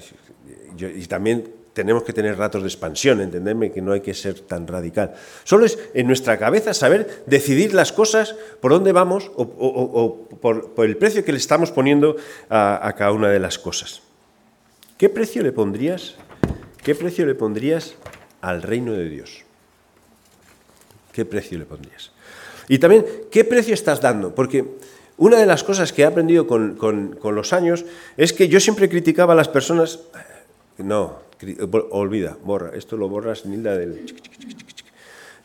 y 0.76 1.06
también 1.06 1.59
tenemos 1.72 2.02
que 2.02 2.12
tener 2.12 2.36
ratos 2.36 2.62
de 2.62 2.68
expansión, 2.68 3.20
entendedme 3.20 3.70
que 3.70 3.80
no 3.80 3.92
hay 3.92 4.00
que 4.00 4.14
ser 4.14 4.40
tan 4.40 4.66
radical. 4.66 5.14
Solo 5.44 5.66
es 5.66 5.78
en 5.94 6.06
nuestra 6.06 6.38
cabeza 6.38 6.74
saber 6.74 7.24
decidir 7.26 7.74
las 7.74 7.92
cosas 7.92 8.34
por 8.60 8.72
dónde 8.72 8.92
vamos 8.92 9.30
o, 9.36 10.28
por, 10.40 10.72
el 10.84 10.96
precio 10.96 11.24
que 11.24 11.32
le 11.32 11.38
estamos 11.38 11.70
poniendo 11.70 12.16
a, 12.48 12.92
cada 12.96 13.12
una 13.12 13.28
de 13.28 13.38
las 13.38 13.58
cosas. 13.58 14.02
¿Qué 14.98 15.08
precio 15.08 15.42
le 15.42 15.52
pondrías? 15.52 16.16
¿Qué 16.82 16.94
precio 16.94 17.24
le 17.24 17.34
pondrías 17.34 17.94
al 18.40 18.62
reino 18.62 18.92
de 18.92 19.08
Dios? 19.08 19.42
¿Qué 21.12 21.24
precio 21.24 21.58
le 21.58 21.66
pondrías? 21.66 22.10
Y 22.68 22.78
también, 22.78 23.04
¿qué 23.30 23.44
precio 23.44 23.74
estás 23.74 24.00
dando? 24.00 24.34
Porque 24.34 24.64
una 25.16 25.38
de 25.38 25.46
las 25.46 25.64
cosas 25.64 25.92
que 25.92 26.02
he 26.02 26.04
aprendido 26.04 26.46
con, 26.46 26.76
con 26.76 27.34
los 27.34 27.52
años 27.52 27.84
es 28.16 28.32
que 28.32 28.48
yo 28.48 28.60
siempre 28.60 28.88
criticaba 28.88 29.34
a 29.34 29.36
las 29.36 29.48
personas, 29.48 30.00
no, 30.82 31.18
olvida, 31.90 32.36
borra, 32.42 32.70
esto 32.74 32.96
lo 32.96 33.08
borras, 33.08 33.46
Nilda, 33.46 33.76
del... 33.76 34.06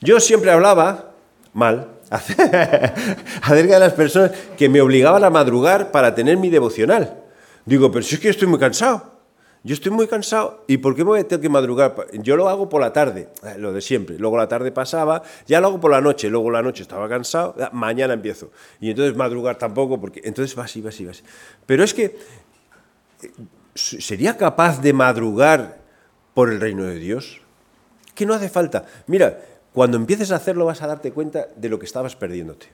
Yo 0.01 0.19
siempre 0.19 0.51
hablaba 0.51 1.11
mal 1.53 1.87
acerca 2.09 3.73
de 3.73 3.79
las 3.79 3.93
personas 3.93 4.31
que 4.57 4.69
me 4.69 4.81
obligaban 4.81 5.23
a 5.23 5.29
madrugar 5.29 5.91
para 5.91 6.13
tener 6.13 6.37
mi 6.37 6.49
devocional. 6.49 7.23
Digo, 7.65 7.91
pero 7.91 8.03
si 8.03 8.15
es 8.15 8.21
que 8.21 8.29
estoy 8.29 8.47
muy 8.47 8.59
cansado. 8.59 9.15
Yo 9.65 9.73
estoy 9.73 9.91
muy 9.91 10.05
cansado. 10.05 10.63
¿Y 10.67 10.77
por 10.77 10.95
qué 10.95 11.03
me 11.03 11.09
voy 11.09 11.21
a 11.21 11.27
tener 11.27 11.41
que 11.41 11.49
madrugar? 11.49 11.95
Yo 12.13 12.35
lo 12.35 12.47
hago 12.49 12.69
por 12.69 12.81
la 12.81 12.93
tarde, 12.93 13.29
eh, 13.41 13.55
lo 13.57 13.73
de 13.73 13.81
siempre. 13.81 14.19
Luego 14.19 14.37
la 14.37 14.47
tarde 14.47 14.71
pasaba, 14.71 15.23
ya 15.47 15.59
lo 15.59 15.69
hago 15.69 15.79
por 15.81 15.89
la 15.89 16.01
noche. 16.01 16.29
Luego 16.29 16.51
la 16.51 16.61
noche 16.61 16.83
estaba 16.83 17.09
cansado, 17.09 17.55
mañana 17.71 18.13
empiezo. 18.13 18.51
Y 18.79 18.91
entonces 18.91 19.17
madrugar 19.17 19.57
tampoco, 19.57 19.99
porque 19.99 20.21
entonces 20.23 20.55
va 20.55 20.65
así, 20.65 20.81
va 20.81 20.89
así, 20.89 21.03
va 21.03 21.11
así. 21.11 21.23
Pero 21.65 21.83
es 21.83 21.95
que, 21.95 22.15
eh, 23.23 23.31
¿sería 23.75 24.37
capaz 24.37 24.81
de 24.81 24.93
madrugar 24.93 25.81
por 26.33 26.51
el 26.51 26.59
reino 26.59 26.85
de 26.85 26.95
Dios? 26.95 27.41
Que 28.15 28.25
no 28.25 28.33
hace 28.33 28.49
falta. 28.49 28.85
Mira, 29.07 29.39
cuando 29.73 29.97
empieces 29.97 30.31
a 30.31 30.37
hacerlo 30.37 30.65
vas 30.65 30.81
a 30.81 30.87
darte 30.87 31.11
cuenta 31.11 31.47
de 31.55 31.69
lo 31.69 31.77
que 31.77 31.85
estabas 31.85 32.15
perdiéndote. 32.15 32.67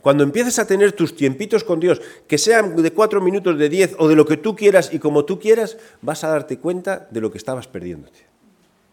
Cuando 0.00 0.24
empieces 0.24 0.58
a 0.58 0.66
tener 0.66 0.92
tus 0.92 1.14
tiempitos 1.14 1.62
con 1.62 1.78
Dios, 1.78 2.00
que 2.26 2.38
sean 2.38 2.74
de 2.74 2.92
cuatro 2.92 3.20
minutos, 3.20 3.56
de 3.56 3.68
diez 3.68 3.94
o 3.98 4.08
de 4.08 4.16
lo 4.16 4.26
que 4.26 4.36
tú 4.36 4.56
quieras 4.56 4.92
y 4.92 4.98
como 4.98 5.24
tú 5.24 5.38
quieras, 5.38 5.76
vas 6.00 6.24
a 6.24 6.28
darte 6.28 6.58
cuenta 6.58 7.06
de 7.10 7.20
lo 7.20 7.30
que 7.30 7.38
estabas 7.38 7.68
perdiéndote 7.68 8.31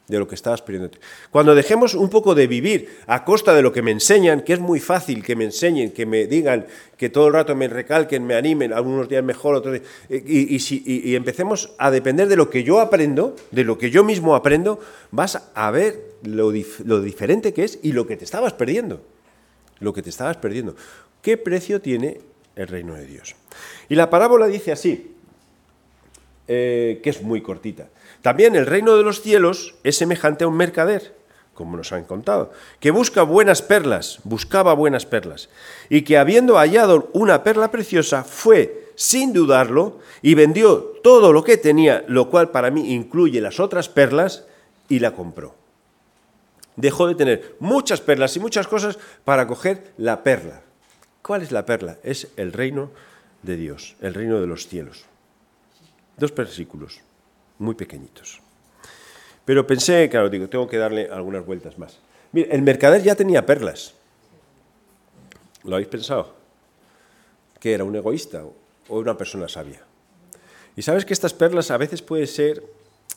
de 0.10 0.20
lo 0.20 0.28
que 0.28 0.36
estabas 0.36 0.62
perdiendo. 0.62 0.98
Cuando 1.30 1.56
dejemos 1.56 1.94
un 1.94 2.10
poco 2.10 2.36
de 2.36 2.48
vivir 2.48 2.98
a 3.06 3.24
costa 3.24 3.54
de 3.54 3.62
lo 3.62 3.72
que 3.72 3.84
me 3.84 3.92
enseñan, 3.92 4.42
que 4.42 4.54
es 4.54 4.60
muy 4.60 4.80
fácil 4.80 5.24
que 5.24 5.36
me 5.36 5.46
enseñen, 5.46 5.92
que 5.92 6.06
me 6.06 6.25
digan, 6.25 6.66
que 6.98 7.10
todo 7.10 7.28
el 7.28 7.34
rato 7.34 7.56
me 7.56 7.68
recalquen, 7.68 8.25
me 8.25 8.34
animen, 8.34 8.74
algunos 8.74 9.08
días 9.08 9.24
mejor, 9.24 9.56
otros 9.56 9.75
días, 9.75 9.86
y, 10.10 11.12
y, 11.12 11.16
empecemos 11.16 11.74
a 11.78 11.92
depender 11.92 12.28
de 12.28 12.36
lo 12.36 12.50
que 12.50 12.63
yo 12.63 12.80
aprendo, 12.80 13.36
de 13.51 13.63
lo 13.63 13.78
que 13.78 13.92
yo 13.92 14.04
mismo 14.04 14.36
aprendo, 14.36 14.80
vas 15.12 15.50
a 15.54 15.72
ver 15.72 16.04
lo, 16.24 16.51
lo 16.84 17.01
diferente 17.01 17.54
que 17.54 17.63
es 17.63 17.80
y 17.84 17.92
lo 17.92 18.08
que 18.08 18.18
te 18.18 18.25
estabas 18.25 18.54
perdiendo. 18.54 19.01
Lo 19.80 19.94
que 19.94 20.01
te 20.01 20.10
estabas 20.10 20.38
perdiendo. 20.38 20.75
¿Qué 21.22 21.38
precio 21.38 21.80
tiene 21.80 22.20
el 22.56 22.68
reino 22.68 22.96
de 22.96 23.06
Dios? 23.06 23.36
Y 23.88 23.96
la 23.96 24.10
parábola 24.10 24.48
dice 24.48 24.72
así, 24.72 25.16
eh, 26.48 27.00
que 27.04 27.12
es 27.12 27.22
muy 27.22 27.42
cortita. 27.42 27.89
También 28.22 28.56
el 28.56 28.66
reino 28.66 28.98
de 28.98 29.04
los 29.04 29.22
cielos 29.22 29.76
es 29.84 29.98
semejante 29.98 30.44
a 30.44 30.48
un 30.48 30.58
mercader, 30.58 31.16
como 31.54 31.78
nos 31.78 31.92
han 31.94 32.04
contado, 32.04 32.52
que 32.80 32.92
busca 32.92 33.24
buenas 33.24 33.62
perlas, 33.62 34.20
buscaba 34.24 34.74
buenas 34.74 35.06
perlas, 35.06 35.50
y 35.90 36.02
que 36.02 36.18
habiendo 36.18 36.58
hallado 36.58 37.10
una 37.14 37.44
perla 37.44 37.72
preciosa, 37.72 38.24
fue, 38.24 38.92
sin 38.96 39.32
dudarlo, 39.32 40.00
y 40.22 40.36
vendió 40.36 41.00
todo 41.02 41.32
lo 41.32 41.44
que 41.44 41.58
tenía, 41.58 42.04
lo 42.08 42.30
cual 42.30 42.52
para 42.52 42.72
mí 42.72 42.94
incluye 42.94 43.40
las 43.40 43.60
otras 43.60 43.88
perlas, 43.88 44.46
y 44.90 45.00
la 45.00 45.12
compró. 45.12 45.56
Dejó 46.76 47.08
de 47.08 47.16
tener 47.16 47.56
muchas 47.60 48.02
perlas 48.02 48.36
y 48.36 48.40
muchas 48.40 48.68
cosas 48.68 48.98
para 49.24 49.48
coger 49.48 49.94
la 49.98 50.24
perla. 50.24 50.62
¿Cuál 51.22 51.42
es 51.42 51.52
la 51.52 51.66
perla? 51.66 51.98
Es 52.04 52.30
el 52.38 52.54
reino 52.54 52.90
de 53.44 53.56
Dios, 53.56 53.96
el 54.02 54.14
reino 54.14 54.42
de 54.42 54.48
los 54.48 54.68
cielos. 54.68 55.06
Dos 56.18 56.34
versículos 56.34 57.02
muy 57.60 57.75
pequeñitos. 57.75 58.42
Pero 59.46 59.68
pensé, 59.68 60.10
claro, 60.10 60.30
digo, 60.30 60.50
tengo 60.50 60.68
que 60.68 60.78
darle 60.78 61.10
algunas 61.12 61.46
vueltas 61.46 61.78
más. 61.78 62.00
Mire, 62.32 62.50
el 62.51 62.62
mercader 62.62 63.04
ya 63.04 63.16
tenía 63.16 63.46
perlas. 63.46 63.94
¿Lo 65.63 65.75
habéis 65.75 65.89
pensado? 65.89 66.34
¿Que 67.60 67.74
era 67.74 67.84
un 67.84 67.96
egoísta 67.96 68.44
o 68.44 69.00
una 69.00 69.18
persona 69.18 69.48
sabia? 69.48 69.82
Y 70.75 70.82
sabes 70.82 71.06
que 71.06 71.13
estas 71.13 71.34
perlas 71.34 71.72
a 71.72 71.78
veces 71.78 72.01
puede 72.01 72.25
ser 72.25 72.63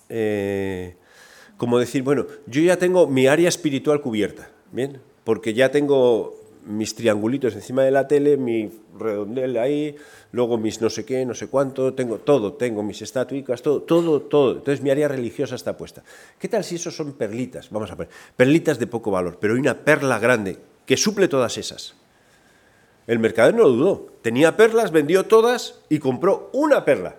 eh, 0.09 0.97
como 1.57 1.79
decir, 1.79 2.03
bueno, 2.03 2.27
yo 2.47 2.61
ya 2.61 2.77
tengo 2.77 3.07
mi 3.07 3.29
área 3.29 3.49
espiritual 3.49 4.01
cubierta, 4.01 4.51
¿bien? 4.73 5.01
Porque 5.25 5.55
ya 5.55 5.71
tengo 5.71 6.35
mis 6.67 6.95
triangulitos 6.95 7.55
encima 7.55 7.85
de 7.85 7.93
la 7.93 8.09
tele, 8.09 8.37
mi 8.37 8.71
redondel 9.03 9.57
ahí, 9.57 9.97
luego 10.33 10.59
mis 10.59 10.81
no 10.81 10.89
sé 10.89 11.05
qué, 11.05 11.27
no 11.27 11.35
sé 11.35 11.49
cuánto, 11.49 11.95
tengo 11.95 12.19
todo, 12.19 12.55
tengo 12.55 12.83
mis 12.83 13.03
estatuicas, 13.03 13.63
todo, 13.63 13.83
todo, 13.83 14.23
todo. 14.23 14.53
Entonces 14.53 14.83
mi 14.83 14.91
área 14.91 15.09
religiosa 15.09 15.55
está 15.55 15.77
puesta. 15.77 16.03
¿Qué 16.39 16.49
tal 16.49 16.65
si 16.65 16.77
eso 16.77 16.91
son 16.91 17.13
perlitas? 17.13 17.71
Vamos 17.71 17.91
a 17.91 17.95
ver, 17.95 18.09
perlitas 18.37 18.79
de 18.79 18.87
poco 18.87 19.11
valor, 19.11 19.39
pero 19.41 19.55
hay 19.55 19.61
una 19.61 19.79
perla 19.79 20.19
grande 20.19 20.59
que 20.87 20.97
suple 20.97 21.29
todas 21.29 21.59
esas. 21.59 21.95
El 23.07 23.19
mercader 23.19 23.55
no 23.55 23.63
lo 23.65 23.71
dudó. 23.71 24.07
Tenía 24.23 24.57
perlas, 24.57 24.93
vendió 24.93 25.27
todas 25.27 25.81
y 25.89 25.99
compró 25.99 26.51
una 26.53 26.85
perla. 26.85 27.17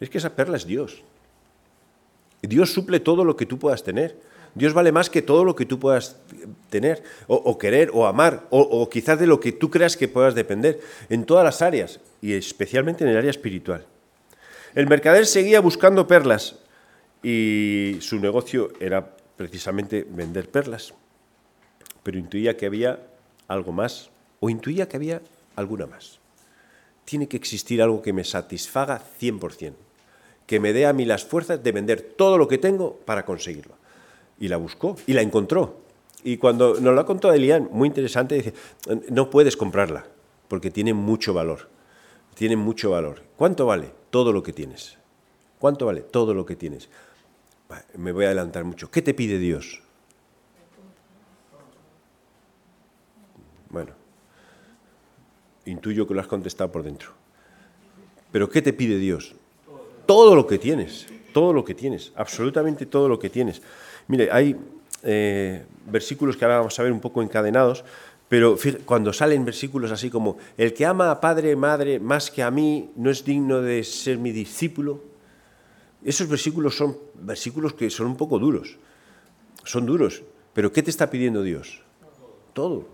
Es 0.00 0.10
que 0.10 0.18
esa 0.18 0.36
perla 0.36 0.56
es 0.56 0.66
Dios. 0.66 1.02
Dios 2.42 2.72
suple 2.72 3.00
todo 3.00 3.24
lo 3.24 3.36
que 3.36 3.46
tú 3.46 3.58
puedas 3.58 3.82
tener. 3.82 4.20
Dios 4.54 4.72
vale 4.72 4.92
más 4.92 5.10
que 5.10 5.22
todo 5.22 5.44
lo 5.44 5.56
que 5.56 5.66
tú 5.66 5.80
puedas 5.80 6.16
tener, 6.70 7.02
o, 7.26 7.58
querer, 7.58 7.90
o 7.92 8.06
amar, 8.06 8.46
o, 8.50 8.60
o, 8.60 8.88
quizás 8.88 9.18
de 9.18 9.26
lo 9.26 9.40
que 9.40 9.52
tú 9.52 9.70
creas 9.70 9.96
que 9.96 10.06
puedas 10.06 10.34
depender, 10.34 10.80
en 11.08 11.24
todas 11.24 11.44
las 11.44 11.60
áreas, 11.60 12.00
y 12.20 12.34
especialmente 12.34 13.04
en 13.04 13.10
el 13.10 13.16
área 13.16 13.30
espiritual. 13.30 13.84
El 14.74 14.86
mercader 14.86 15.26
seguía 15.26 15.60
buscando 15.60 16.06
perlas, 16.06 16.56
y 17.22 17.96
su 18.00 18.20
negocio 18.20 18.72
era 18.80 19.16
precisamente 19.36 20.06
vender 20.08 20.48
perlas, 20.48 20.94
pero 22.04 22.18
intuía 22.18 22.56
que 22.56 22.66
había 22.66 23.00
algo 23.48 23.72
más, 23.72 24.10
o 24.38 24.50
intuía 24.50 24.88
que 24.88 24.96
había 24.96 25.20
alguna 25.56 25.86
más. 25.86 26.20
Tiene 27.04 27.28
que 27.28 27.36
existir 27.36 27.82
algo 27.82 28.02
que 28.02 28.12
me 28.12 28.24
satisfaga 28.24 29.02
100%, 29.20 29.72
que 30.46 30.60
me 30.60 30.72
dé 30.72 30.86
a 30.86 30.92
mí 30.92 31.04
las 31.04 31.24
fuerzas 31.24 31.62
de 31.62 31.72
vender 31.72 32.02
todo 32.02 32.38
lo 32.38 32.46
que 32.46 32.58
tengo 32.58 32.96
para 33.04 33.24
conseguirlo 33.24 33.83
y 34.38 34.48
la 34.48 34.56
buscó 34.56 34.96
y 35.06 35.12
la 35.12 35.22
encontró. 35.22 35.80
Y 36.22 36.38
cuando 36.38 36.80
nos 36.80 36.94
lo 36.94 37.06
contado 37.06 37.34
Elian, 37.34 37.68
muy 37.70 37.88
interesante, 37.88 38.34
dice, 38.36 38.54
no 39.10 39.28
puedes 39.30 39.56
comprarla 39.56 40.06
porque 40.48 40.70
tiene 40.70 40.94
mucho 40.94 41.34
valor. 41.34 41.68
Tiene 42.34 42.56
mucho 42.56 42.90
valor. 42.90 43.22
¿Cuánto 43.36 43.66
vale? 43.66 43.92
Todo 44.10 44.32
lo 44.32 44.42
que 44.42 44.52
tienes. 44.52 44.96
¿Cuánto 45.58 45.86
vale? 45.86 46.00
Todo 46.00 46.34
lo 46.34 46.44
que 46.44 46.56
tienes. 46.56 46.88
Me 47.96 48.12
voy 48.12 48.24
a 48.24 48.28
adelantar 48.28 48.64
mucho. 48.64 48.90
¿Qué 48.90 49.02
te 49.02 49.14
pide 49.14 49.38
Dios? 49.38 49.82
Bueno, 53.70 53.92
intuyo 55.64 56.06
que 56.06 56.14
lo 56.14 56.20
has 56.20 56.26
contestado 56.26 56.70
por 56.70 56.82
dentro. 56.82 57.10
Pero 58.30 58.48
¿qué 58.48 58.62
te 58.62 58.72
pide 58.72 58.98
Dios? 58.98 59.34
Todo 60.06 60.34
lo 60.34 60.46
que 60.46 60.58
tienes, 60.58 61.06
todo 61.32 61.52
lo 61.52 61.64
que 61.64 61.74
tienes, 61.74 62.12
absolutamente 62.14 62.86
todo 62.86 63.08
lo 63.08 63.18
que 63.18 63.30
tienes. 63.30 63.62
Mire, 64.08 64.28
hay 64.30 64.56
eh, 65.02 65.64
versículos 65.86 66.36
que 66.36 66.44
ahora 66.44 66.58
vamos 66.58 66.78
a 66.78 66.82
ver 66.82 66.92
un 66.92 67.00
poco 67.00 67.22
encadenados, 67.22 67.84
pero 68.28 68.56
cuando 68.84 69.12
salen 69.12 69.44
versículos 69.44 69.90
así 69.92 70.10
como, 70.10 70.38
el 70.56 70.72
que 70.74 70.86
ama 70.86 71.10
a 71.10 71.20
padre, 71.20 71.56
madre, 71.56 72.00
más 72.00 72.30
que 72.30 72.42
a 72.42 72.50
mí, 72.50 72.90
no 72.96 73.10
es 73.10 73.24
digno 73.24 73.60
de 73.60 73.84
ser 73.84 74.18
mi 74.18 74.32
discípulo, 74.32 75.00
esos 76.04 76.28
versículos 76.28 76.76
son 76.76 76.96
versículos 77.14 77.74
que 77.74 77.90
son 77.90 78.06
un 78.06 78.16
poco 78.16 78.38
duros, 78.38 78.76
son 79.64 79.86
duros, 79.86 80.22
pero 80.52 80.72
¿qué 80.72 80.82
te 80.82 80.90
está 80.90 81.10
pidiendo 81.10 81.42
Dios? 81.42 81.82
Todo. 82.52 82.88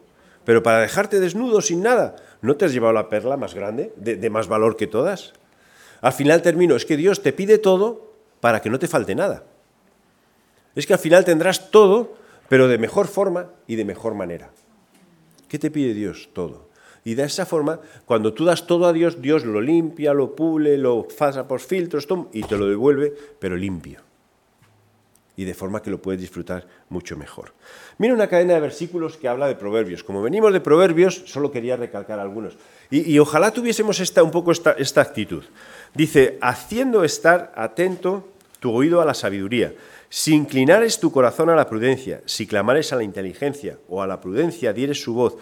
Pero 0.44 0.62
para 0.62 0.80
dejarte 0.80 1.20
desnudo 1.20 1.60
sin 1.60 1.82
nada, 1.82 2.16
¿no 2.40 2.56
te 2.56 2.64
has 2.64 2.72
llevado 2.72 2.92
la 2.92 3.08
perla 3.08 3.36
más 3.36 3.54
grande, 3.54 3.92
de 3.96 4.30
más 4.30 4.48
valor 4.48 4.76
que 4.76 4.86
todas? 4.86 5.34
Al 6.00 6.12
final 6.12 6.42
termino, 6.42 6.76
es 6.76 6.86
que 6.86 6.96
Dios 6.96 7.22
te 7.22 7.32
pide 7.32 7.58
todo 7.58 8.14
para 8.40 8.60
que 8.62 8.70
no 8.70 8.78
te 8.78 8.88
falte 8.88 9.14
nada. 9.14 9.44
Es 10.74 10.86
que 10.86 10.92
al 10.92 10.98
final 10.98 11.24
tendrás 11.24 11.70
todo, 11.70 12.14
pero 12.48 12.68
de 12.68 12.78
mejor 12.78 13.06
forma 13.06 13.50
y 13.66 13.76
de 13.76 13.84
mejor 13.84 14.14
manera. 14.14 14.50
¿Qué 15.48 15.58
te 15.58 15.70
pide 15.70 15.94
Dios? 15.94 16.30
Todo. 16.32 16.70
Y 17.04 17.14
de 17.14 17.24
esa 17.24 17.46
forma, 17.46 17.80
cuando 18.04 18.34
tú 18.34 18.44
das 18.44 18.66
todo 18.66 18.86
a 18.86 18.92
Dios, 18.92 19.22
Dios 19.22 19.44
lo 19.44 19.60
limpia, 19.60 20.12
lo 20.12 20.36
pule, 20.36 20.76
lo 20.76 21.08
pasa 21.08 21.48
por 21.48 21.60
filtros 21.60 22.06
y 22.32 22.42
te 22.42 22.56
lo 22.56 22.66
devuelve, 22.68 23.12
pero 23.38 23.56
limpio. 23.56 24.00
Y 25.36 25.44
de 25.44 25.54
forma 25.54 25.80
que 25.80 25.90
lo 25.90 26.02
puedes 26.02 26.20
disfrutar 26.20 26.66
mucho 26.90 27.16
mejor. 27.16 27.54
Mira 27.96 28.12
una 28.12 28.28
cadena 28.28 28.54
de 28.54 28.60
versículos 28.60 29.16
que 29.16 29.28
habla 29.28 29.48
de 29.48 29.54
proverbios. 29.54 30.04
Como 30.04 30.20
venimos 30.20 30.52
de 30.52 30.60
proverbios, 30.60 31.22
solo 31.26 31.50
quería 31.50 31.76
recalcar 31.76 32.18
algunos. 32.18 32.58
Y, 32.90 33.18
ojalá 33.18 33.50
tuviésemos 33.50 34.00
esta, 34.00 34.22
un 34.22 34.30
poco 34.30 34.52
esta, 34.52 34.72
esta 34.72 35.00
actitud. 35.00 35.44
Dice, 35.94 36.36
haciendo 36.42 37.04
estar 37.04 37.52
atento 37.56 38.28
tu 38.58 38.72
oído 38.72 39.00
a 39.00 39.06
la 39.06 39.14
sabiduría 39.14 39.72
si 40.10 40.34
inclinares 40.34 40.98
tu 40.98 41.12
corazón 41.12 41.50
a 41.50 41.54
la 41.54 41.68
prudencia, 41.68 42.20
si 42.26 42.44
clamares 42.46 42.92
a 42.92 42.96
la 42.96 43.04
inteligencia 43.04 43.78
o 43.88 44.02
a 44.02 44.08
la 44.08 44.20
prudencia 44.20 44.72
dieres 44.72 45.00
su 45.00 45.14
voz, 45.14 45.36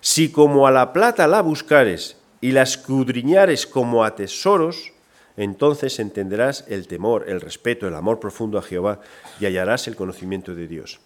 si 0.00 0.30
como 0.30 0.66
a 0.68 0.70
la 0.70 0.92
plata 0.92 1.26
la 1.26 1.42
buscares 1.42 2.16
y 2.40 2.52
la 2.52 2.62
escudriñares 2.62 3.66
como 3.66 4.04
a 4.04 4.14
tesoros, 4.14 4.92
entonces 5.36 5.98
entenderás 5.98 6.64
el 6.68 6.86
temor, 6.86 7.24
el 7.28 7.40
respeto, 7.40 7.88
el 7.88 7.96
amor 7.96 8.20
profundo 8.20 8.58
a 8.58 8.62
Jehová 8.62 9.00
y 9.40 9.46
hallarás 9.46 9.88
el 9.88 9.96
conocimiento 9.96 10.54
de 10.54 10.68
Dios. 10.68 11.00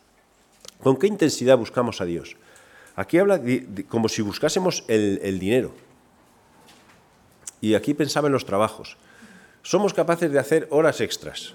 ¿Con 0.82 0.98
qué 0.98 1.06
intensidad 1.06 1.56
buscamos 1.56 2.02
a 2.02 2.04
Dios? 2.04 2.36
Aquí 2.96 3.18
habla 3.18 3.40
como 3.88 4.10
si 4.10 4.20
buscásemos 4.20 4.84
el, 4.88 5.20
el 5.22 5.38
dinero. 5.38 5.72
Y 7.62 7.74
aquí 7.74 7.94
pensaba 7.94 8.28
en 8.28 8.34
los 8.34 8.44
trabajos. 8.44 8.98
Somos 9.62 9.94
capaces 9.94 10.30
de 10.30 10.38
hacer 10.38 10.68
horas 10.70 11.00
extras, 11.00 11.54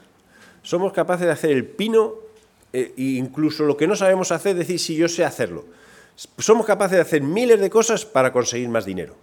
somos 0.63 0.93
capaces 0.93 1.25
de 1.25 1.33
hacer 1.33 1.51
el 1.51 1.65
pino 1.65 2.15
e 2.73 2.93
incluso 2.97 3.63
lo 3.63 3.75
que 3.75 3.87
no 3.87 3.95
sabemos 3.95 4.31
hacer, 4.31 4.55
decir 4.55 4.79
si 4.79 4.95
yo 4.95 5.07
sé 5.07 5.25
hacerlo. 5.25 5.65
Somos 6.37 6.65
capaces 6.65 6.97
de 6.97 7.01
hacer 7.01 7.21
miles 7.21 7.59
de 7.59 7.69
cosas 7.69 8.05
para 8.05 8.31
conseguir 8.31 8.69
más 8.69 8.85
dinero. 8.85 9.15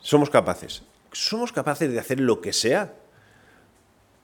Somos 0.00 0.30
capaces. 0.30 0.82
Somos 1.12 1.52
capaces 1.52 1.92
de 1.92 1.98
hacer 1.98 2.20
lo 2.20 2.40
que 2.40 2.52
sea 2.52 2.94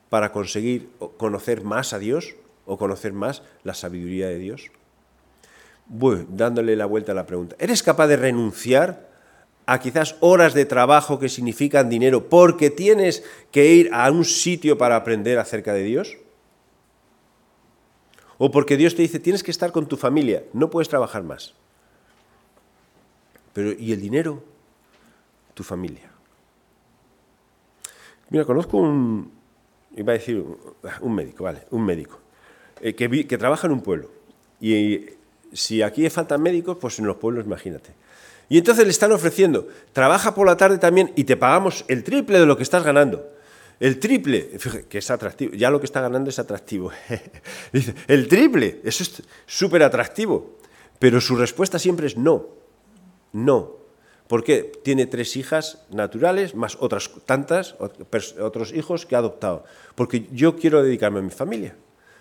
para 0.09 0.31
conseguir 0.31 0.89
conocer 1.17 1.63
más 1.63 1.93
a 1.93 1.99
Dios 1.99 2.35
o 2.65 2.77
conocer 2.77 3.13
más 3.13 3.43
la 3.63 3.73
sabiduría 3.73 4.27
de 4.27 4.39
Dios. 4.39 4.71
Bueno, 5.85 6.25
dándole 6.29 6.75
la 6.75 6.85
vuelta 6.85 7.11
a 7.11 7.15
la 7.15 7.25
pregunta. 7.25 7.55
¿Eres 7.59 7.83
capaz 7.83 8.07
de 8.07 8.17
renunciar 8.17 9.07
a 9.67 9.79
quizás 9.79 10.15
horas 10.21 10.53
de 10.53 10.65
trabajo 10.65 11.19
que 11.19 11.29
significan 11.29 11.89
dinero 11.89 12.29
porque 12.29 12.69
tienes 12.69 13.23
que 13.51 13.73
ir 13.73 13.89
a 13.93 14.09
un 14.09 14.23
sitio 14.23 14.77
para 14.77 14.95
aprender 14.95 15.37
acerca 15.37 15.73
de 15.73 15.83
Dios? 15.83 16.17
¿O 18.37 18.49
porque 18.49 18.77
Dios 18.77 18.95
te 18.95 19.01
dice, 19.01 19.19
tienes 19.19 19.43
que 19.43 19.51
estar 19.51 19.73
con 19.73 19.87
tu 19.87 19.97
familia, 19.97 20.43
no 20.53 20.69
puedes 20.69 20.87
trabajar 20.87 21.23
más? 21.23 21.53
Pero 23.51 23.73
¿y 23.73 23.91
el 23.91 23.99
dinero? 23.99 24.41
Tu 25.53 25.63
familia. 25.63 26.11
Mira, 28.29 28.45
conozco 28.45 28.77
un, 28.77 29.31
iba 29.97 30.13
a 30.13 30.17
decir 30.17 30.45
un 31.01 31.13
médico, 31.13 31.43
vale, 31.43 31.63
un 31.71 31.83
médico, 31.83 32.19
eh, 32.79 32.95
que, 32.95 33.27
que 33.27 33.37
trabaja 33.37 33.67
en 33.67 33.73
un 33.73 33.81
pueblo. 33.81 34.11
Y 34.61 35.07
si 35.51 35.81
aquí 35.81 36.09
faltan 36.09 36.41
médicos, 36.41 36.77
pues 36.79 36.99
en 36.99 37.05
los 37.05 37.17
pueblos, 37.17 37.45
imagínate. 37.45 38.06
Y 38.49 38.57
entonces 38.57 38.85
le 38.85 38.91
están 38.91 39.11
ofreciendo, 39.11 39.67
trabaja 39.91 40.33
por 40.33 40.47
la 40.47 40.55
tarde 40.55 40.77
también 40.77 41.11
y 41.15 41.25
te 41.25 41.35
pagamos 41.35 41.83
el 41.87 42.03
triple 42.03 42.39
de 42.39 42.45
lo 42.45 42.55
que 42.55 42.63
estás 42.63 42.83
ganando. 42.83 43.27
El 43.79 43.99
triple, 43.99 44.57
que 44.89 44.97
es 44.97 45.11
atractivo, 45.11 45.53
ya 45.53 45.69
lo 45.69 45.79
que 45.79 45.85
está 45.85 46.01
ganando 46.01 46.29
es 46.29 46.39
atractivo. 46.39 46.91
El 48.07 48.27
triple, 48.27 48.81
eso 48.83 49.03
es 49.03 49.21
súper 49.45 49.83
atractivo. 49.83 50.57
Pero 50.97 51.21
su 51.21 51.35
respuesta 51.35 51.77
siempre 51.77 52.07
es 52.07 52.17
no, 52.17 52.47
no. 53.33 53.75
Porque 54.27 54.71
tiene 54.83 55.05
tres 55.05 55.35
hijas 55.37 55.85
naturales, 55.91 56.55
más 56.55 56.75
otras 56.79 57.11
tantas, 57.25 57.75
otros 58.39 58.73
hijos 58.73 59.05
que 59.05 59.15
ha 59.15 59.19
adoptado. 59.19 59.63
Porque 59.93 60.27
yo 60.31 60.55
quiero 60.55 60.81
dedicarme 60.81 61.19
a 61.19 61.21
mi 61.23 61.29
familia. 61.29 61.75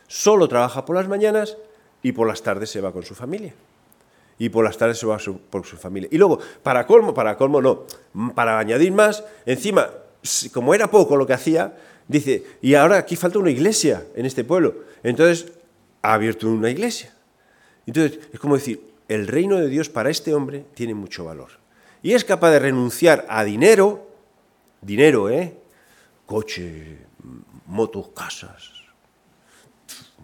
Solo 0.08 0.48
trabaja 0.48 0.84
por 0.84 0.96
las 0.96 1.08
mañanas 1.08 1.56
y 2.02 2.12
por 2.12 2.28
las 2.28 2.42
tardes 2.42 2.68
se 2.68 2.82
va 2.82 2.92
con 2.92 3.02
su 3.02 3.14
familia 3.14 3.54
y 4.38 4.48
por 4.48 4.64
las 4.64 4.76
tardes 4.76 4.98
se 4.98 5.06
va 5.06 5.18
por 5.50 5.64
su 5.64 5.76
familia. 5.76 6.08
Y 6.12 6.18
luego, 6.18 6.38
para 6.62 6.86
colmo, 6.86 7.14
para 7.14 7.36
colmo 7.36 7.60
no, 7.60 7.84
para 8.34 8.58
añadir 8.58 8.92
más, 8.92 9.24
encima, 9.46 9.90
como 10.52 10.74
era 10.74 10.90
poco 10.90 11.16
lo 11.16 11.26
que 11.26 11.32
hacía, 11.32 11.74
dice, 12.06 12.44
y 12.60 12.74
ahora 12.74 12.98
aquí 12.98 13.16
falta 13.16 13.38
una 13.38 13.50
iglesia 13.50 14.04
en 14.14 14.26
este 14.26 14.44
pueblo. 14.44 14.74
Entonces, 15.02 15.52
ha 16.02 16.14
abierto 16.14 16.48
una 16.48 16.70
iglesia. 16.70 17.12
Entonces, 17.86 18.18
es 18.32 18.40
como 18.40 18.56
decir, 18.56 18.80
el 19.08 19.26
reino 19.26 19.56
de 19.56 19.68
Dios 19.68 19.88
para 19.88 20.10
este 20.10 20.34
hombre 20.34 20.66
tiene 20.74 20.94
mucho 20.94 21.24
valor. 21.24 21.50
Y 22.02 22.12
es 22.12 22.24
capaz 22.24 22.50
de 22.50 22.58
renunciar 22.58 23.26
a 23.28 23.44
dinero, 23.44 24.06
dinero, 24.80 25.30
¿eh? 25.30 25.56
Coche, 26.26 26.98
motos, 27.66 28.08
casas, 28.08 28.72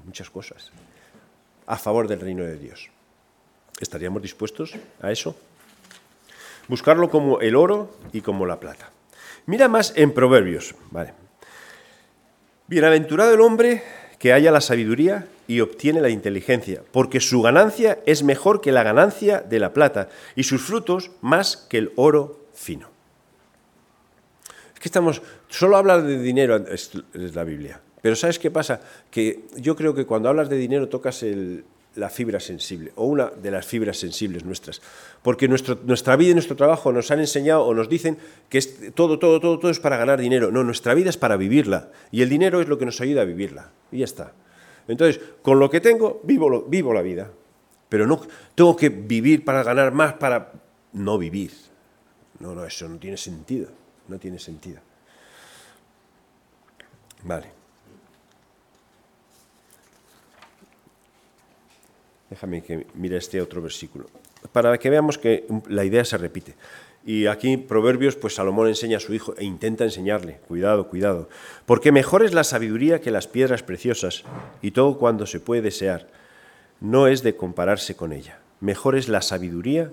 muchas 0.04 0.28
cosas, 0.31 0.71
a 1.66 1.76
favor 1.76 2.09
del 2.09 2.21
reino 2.21 2.45
de 2.45 2.59
Dios. 2.59 2.90
¿Estaríamos 3.82 4.22
dispuestos 4.22 4.74
a 5.00 5.10
eso? 5.10 5.34
Buscarlo 6.68 7.10
como 7.10 7.40
el 7.40 7.56
oro 7.56 7.90
y 8.12 8.20
como 8.20 8.46
la 8.46 8.60
plata. 8.60 8.90
Mira 9.46 9.66
más 9.66 9.92
en 9.96 10.14
Proverbios. 10.14 10.76
Vale. 10.92 11.14
Bienaventurado 12.68 13.34
el 13.34 13.40
hombre 13.40 13.82
que 14.20 14.32
haya 14.32 14.52
la 14.52 14.60
sabiduría 14.60 15.26
y 15.48 15.60
obtiene 15.60 16.00
la 16.00 16.10
inteligencia, 16.10 16.82
porque 16.92 17.18
su 17.18 17.42
ganancia 17.42 17.98
es 18.06 18.22
mejor 18.22 18.60
que 18.60 18.70
la 18.70 18.84
ganancia 18.84 19.40
de 19.40 19.58
la 19.58 19.72
plata 19.72 20.08
y 20.36 20.44
sus 20.44 20.62
frutos 20.62 21.10
más 21.20 21.56
que 21.56 21.78
el 21.78 21.92
oro 21.96 22.38
fino. 22.54 22.88
Es 24.74 24.80
que 24.80 24.88
estamos, 24.88 25.22
solo 25.48 25.76
hablar 25.76 26.04
de 26.04 26.18
dinero 26.20 26.56
es 26.68 26.92
la 27.12 27.42
Biblia, 27.42 27.80
pero 28.00 28.14
¿sabes 28.14 28.38
qué 28.38 28.52
pasa? 28.52 28.80
Que 29.10 29.44
yo 29.56 29.74
creo 29.74 29.92
que 29.92 30.06
cuando 30.06 30.28
hablas 30.28 30.48
de 30.48 30.56
dinero 30.56 30.88
tocas 30.88 31.24
el, 31.24 31.64
la 31.94 32.08
fibra 32.08 32.40
sensible, 32.40 32.92
o 32.96 33.04
una 33.04 33.26
de 33.30 33.50
las 33.50 33.66
fibras 33.66 33.99
sensibles 33.99 34.44
nuestras. 34.44 34.80
Porque 35.22 35.49
nuestra 35.49 36.16
vida 36.16 36.30
y 36.30 36.34
nuestro 36.34 36.56
trabajo 36.56 36.92
nos 36.92 37.11
han 37.11 37.20
enseñado 37.20 37.64
o 37.64 37.75
nos 37.75 37.88
dicen 37.88 38.18
que 38.49 38.58
es, 38.58 38.94
todo, 38.94 39.18
todo, 39.18 39.40
todo, 39.40 39.58
todo 39.58 39.70
es 39.70 39.80
para 39.80 39.96
ganar 39.96 40.20
dinero. 40.20 40.50
No, 40.50 40.64
nuestra 40.64 40.94
vida 40.94 41.11
es 41.11 41.16
para 41.16 41.37
vivirla. 41.37 41.90
Y 42.11 42.22
el 42.22 42.28
dinero 42.28 42.61
es 42.61 42.68
lo 42.68 42.78
que 42.78 42.87
nos 42.87 43.00
ayuda 43.00 43.22
a 43.22 43.25
vivirla. 43.25 43.70
Y 43.90 43.99
ya 43.99 44.04
está. 44.04 44.32
Entonces, 44.88 45.20
con 45.42 45.58
lo 45.58 45.70
que 45.70 45.80
tengo, 45.80 46.20
vivo, 46.25 46.64
vivo 46.68 46.94
la 46.94 47.02
vida. 47.02 47.30
Pero 47.88 48.06
no 48.06 48.20
tengo 48.54 48.75
que 48.75 48.88
vivir 48.88 49.44
para 49.44 49.62
ganar 49.62 49.92
más, 49.92 50.14
para 50.14 50.52
no 50.95 51.19
vivir. 51.19 51.52
No, 52.40 52.54
no, 52.54 52.64
eso 52.64 52.88
no 52.88 52.99
tiene 52.99 53.17
sentido. 53.17 53.69
No 54.08 54.19
tiene 54.19 54.38
sentido. 54.38 54.80
Vale. 57.25 57.61
Déjame 62.32 62.62
que 62.62 62.86
mire 62.95 63.18
este 63.18 63.42
otro 63.42 63.60
versículo, 63.60 64.06
para 64.52 64.78
que 64.78 64.88
veamos 64.88 65.18
que 65.18 65.45
la 65.68 65.84
idea 65.84 66.02
se 66.02 66.16
repite. 66.16 66.54
Y 67.04 67.26
aquí 67.26 67.58
Proverbios, 67.58 68.16
pues 68.16 68.36
Salomón 68.36 68.68
enseña 68.68 68.97
a 68.97 69.00
su 69.00 69.12
hijo 69.12 69.34
e 69.36 69.45
intenta 69.45 69.84
enseñarle, 69.84 70.38
cuidado, 70.49 70.88
cuidado, 70.88 71.28
porque 71.66 71.92
mejor 71.92 72.25
es 72.25 72.32
la 72.32 72.42
sabiduría 72.42 73.02
que 73.02 73.10
las 73.10 73.28
piedras 73.28 73.62
preciosas, 73.62 74.25
y 74.62 74.71
todo 74.71 74.97
cuando 74.97 75.26
se 75.26 75.40
puede 75.40 75.60
desear, 75.60 76.08
no 76.80 77.06
es 77.06 77.23
de 77.23 77.36
compararse 77.36 77.97
con 77.97 78.14
ella. 78.14 78.38
Mejor 78.60 78.97
es 78.97 79.10
la 79.10 79.21
sabiduría 79.21 79.90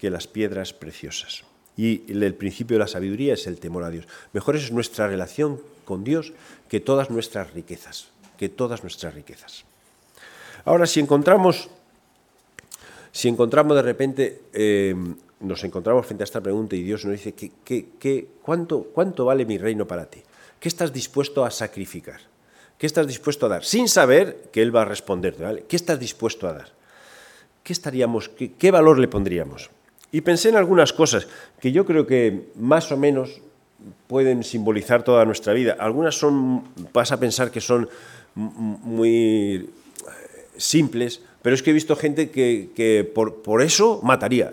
que 0.00 0.10
las 0.10 0.26
piedras 0.26 0.72
preciosas. 0.72 1.44
Y 1.76 2.02
el 2.10 2.34
principio 2.34 2.78
de 2.78 2.80
la 2.80 2.88
sabiduría 2.88 3.34
es 3.34 3.46
el 3.46 3.60
temor 3.60 3.84
a 3.84 3.90
Dios. 3.90 4.08
Mejor 4.32 4.56
es 4.56 4.72
nuestra 4.72 5.06
relación 5.06 5.60
con 5.84 6.02
Dios 6.02 6.32
que 6.68 6.80
todas 6.80 7.10
nuestras 7.10 7.54
riquezas, 7.54 8.08
que 8.38 8.48
todas 8.48 8.82
nuestras 8.82 9.14
riquezas. 9.14 9.64
Ahora, 10.64 10.86
si 10.86 10.98
encontramos 10.98 11.70
si 13.16 13.28
encontramos 13.28 13.74
de 13.74 13.82
repente, 13.82 14.42
eh, 14.52 14.94
nos 15.40 15.64
encontramos 15.64 16.04
frente 16.04 16.22
a 16.22 16.26
esta 16.26 16.42
pregunta 16.42 16.76
y 16.76 16.82
Dios 16.82 17.02
nos 17.06 17.12
dice, 17.12 17.32
¿qué, 17.32 18.26
cuánto, 18.42 18.90
¿cuánto 18.92 19.24
vale 19.24 19.46
mi 19.46 19.56
reino 19.56 19.86
para 19.86 20.04
ti? 20.04 20.20
¿Qué 20.60 20.68
estás 20.68 20.92
dispuesto 20.92 21.42
a 21.42 21.50
sacrificar? 21.50 22.20
¿Qué 22.76 22.84
estás 22.84 23.06
dispuesto 23.06 23.46
a 23.46 23.48
dar? 23.48 23.64
Sin 23.64 23.88
saber 23.88 24.50
que 24.52 24.60
Él 24.60 24.74
va 24.74 24.82
a 24.82 24.84
responderte. 24.84 25.64
¿Qué 25.66 25.76
estás 25.76 25.98
dispuesto 25.98 26.46
a 26.46 26.52
dar? 26.52 26.68
¿Qué, 27.62 27.72
estaríamos, 27.72 28.28
qué, 28.28 28.70
valor 28.70 28.98
le 28.98 29.08
pondríamos? 29.08 29.70
Y 30.12 30.20
pensé 30.20 30.50
en 30.50 30.56
algunas 30.56 30.92
cosas 30.92 31.26
que 31.58 31.72
yo 31.72 31.86
creo 31.86 32.06
que 32.06 32.50
más 32.56 32.92
o 32.92 32.98
menos 32.98 33.40
pueden 34.08 34.44
simbolizar 34.44 35.04
toda 35.04 35.24
nuestra 35.24 35.54
vida. 35.54 35.74
Algunas 35.80 36.18
son, 36.18 36.64
vas 36.92 37.12
a 37.12 37.18
pensar 37.18 37.50
que 37.50 37.62
son 37.62 37.88
muy 38.34 39.70
simples, 40.58 41.22
pero 41.46 41.54
es 41.54 41.62
que 41.62 41.70
he 41.70 41.72
visto 41.72 41.94
gente 41.94 42.28
que, 42.28 43.08
por, 43.14 43.62
eso 43.62 44.00
mataría. 44.02 44.52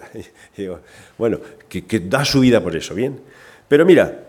bueno, 1.18 1.40
que, 1.68 2.00
da 2.02 2.24
su 2.24 2.42
vida 2.42 2.62
por 2.62 2.76
eso, 2.76 2.94
¿bien? 2.94 3.20
Pero 3.68 3.84
mira, 3.84 4.26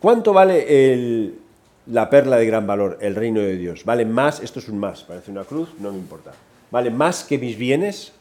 ¿cuánto 0.00 0.32
vale 0.32 1.34
la 1.88 2.08
perla 2.08 2.38
de 2.38 2.46
gran 2.46 2.66
valor, 2.66 2.96
el 3.02 3.14
reino 3.14 3.40
de 3.40 3.58
Dios? 3.58 3.84
¿Vale 3.84 4.06
más? 4.06 4.40
Esto 4.40 4.58
es 4.58 4.70
un 4.70 4.78
más, 4.78 5.02
parece 5.02 5.30
una 5.30 5.44
cruz, 5.44 5.68
no 5.78 5.92
me 5.92 5.98
importa. 5.98 6.32
¿Vale 6.70 6.88
más 6.88 7.24
que 7.24 7.36
mis 7.36 7.58
bienes? 7.58 8.14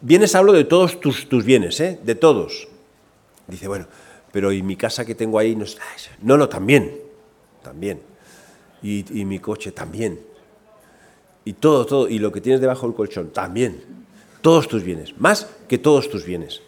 Bienes 0.00 0.34
hablo 0.34 0.52
de 0.52 0.64
todos 0.64 1.00
tus, 1.00 1.28
tus 1.28 1.44
bienes, 1.44 1.78
¿eh? 1.78 2.00
De 2.02 2.16
todos. 2.16 2.66
Dice, 3.46 3.68
bueno, 3.68 3.86
pero 4.32 4.50
¿y 4.50 4.62
mi 4.64 4.74
casa 4.74 5.04
que 5.04 5.14
tengo 5.14 5.38
ahí? 5.38 5.54
No, 5.54 5.64
no, 6.22 6.36
no 6.38 6.48
también, 6.48 6.92
también. 7.62 8.00
Y, 8.82 9.20
y 9.20 9.24
mi 9.24 9.38
coche 9.38 9.70
también 9.70 10.31
y 11.44 11.54
todo, 11.54 11.86
todo, 11.86 12.08
y 12.08 12.18
lo 12.18 12.32
que 12.32 12.40
tienes 12.40 12.60
debajo 12.60 12.86
del 12.86 12.94
colchón, 12.94 13.30
también. 13.30 13.82
Todos 14.40 14.68
tus 14.68 14.82
bienes, 14.82 15.18
más 15.18 15.48
que 15.68 15.78
todos 15.78 16.10
tus 16.10 16.24
bienes. 16.24 16.62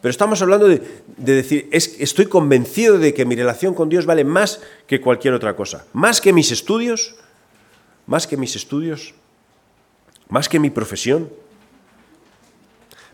Pero 0.00 0.10
estamos 0.10 0.42
hablando 0.42 0.66
de, 0.66 0.82
decir, 1.16 1.68
es, 1.70 1.96
estoy 2.00 2.26
convencido 2.26 2.98
de 2.98 3.14
que 3.14 3.24
mi 3.24 3.36
relación 3.36 3.74
con 3.74 3.88
Dios 3.88 4.04
vale 4.04 4.24
más 4.24 4.60
que 4.86 5.00
cualquier 5.00 5.34
otra 5.34 5.54
cosa. 5.54 5.86
Más 5.92 6.20
que 6.20 6.32
mis 6.32 6.50
estudios, 6.50 7.14
más 8.06 8.26
que 8.26 8.36
mis 8.36 8.56
estudios, 8.56 9.14
más 10.28 10.48
que 10.48 10.58
mi 10.58 10.70
profesión, 10.70 11.30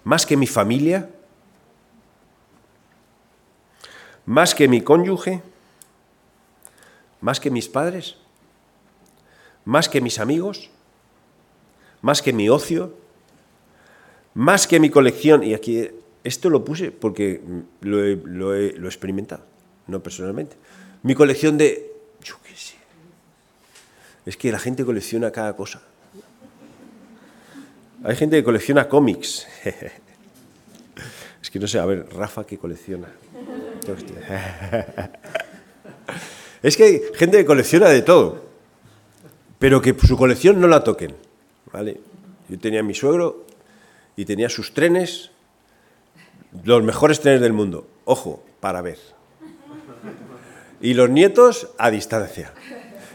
más 0.04 0.24
que 0.24 0.36
mi 0.36 0.46
familia, 0.46 1.10
más 4.24 4.54
que 4.54 4.68
mi 4.68 4.80
cónyuge, 4.80 5.42
más 7.20 7.40
que 7.40 7.50
mis 7.50 7.68
padres, 7.68 8.16
más 9.66 9.88
que 9.90 10.00
mis 10.00 10.18
amigos 10.18 10.70
más 12.02 12.22
que 12.22 12.32
mi 12.32 12.48
ocio, 12.48 12.94
más 14.34 14.66
que 14.66 14.80
mi 14.80 14.90
colección, 14.90 15.42
y 15.42 15.54
aquí 15.54 15.88
esto 16.24 16.50
lo 16.50 16.64
puse 16.64 16.90
porque 16.90 17.40
lo 17.80 18.54
he, 18.54 18.66
experimentado, 18.86 19.44
no 19.86 20.02
personalmente, 20.02 20.56
mi 21.02 21.14
colección 21.14 21.58
de, 21.58 21.92
yo 22.22 22.36
qué 22.44 22.54
sé, 22.54 22.74
es 24.26 24.36
que 24.36 24.52
la 24.52 24.58
gente 24.58 24.84
colecciona 24.84 25.30
cada 25.30 25.56
cosa. 25.56 25.82
Hay 28.04 28.14
gente 28.14 28.36
que 28.36 28.44
colecciona 28.44 28.88
cómics. 28.88 29.46
Es 31.40 31.50
que 31.50 31.60
no 31.60 31.68
sé, 31.68 31.78
a 31.78 31.86
ver, 31.86 32.04
Rafa 32.12 32.44
que 32.44 32.58
colecciona. 32.58 33.08
Es 36.62 36.76
que 36.76 36.84
hay 36.84 37.00
gente 37.14 37.38
que 37.38 37.46
colecciona 37.46 37.88
de 37.88 38.02
todo, 38.02 38.44
pero 39.58 39.80
que 39.80 39.94
su 40.06 40.16
colección 40.16 40.60
no 40.60 40.66
la 40.66 40.84
toquen. 40.84 41.14
Yo 42.48 42.58
tenía 42.58 42.80
a 42.80 42.82
mi 42.82 42.94
suegro 42.94 43.44
y 44.16 44.24
tenía 44.24 44.48
sus 44.48 44.74
trenes, 44.74 45.30
los 46.64 46.82
mejores 46.82 47.20
trenes 47.20 47.40
del 47.40 47.52
mundo. 47.52 47.86
Ojo, 48.04 48.42
para 48.60 48.80
ver. 48.80 48.98
Y 50.80 50.94
los 50.94 51.10
nietos 51.10 51.68
a 51.78 51.90
distancia. 51.90 52.52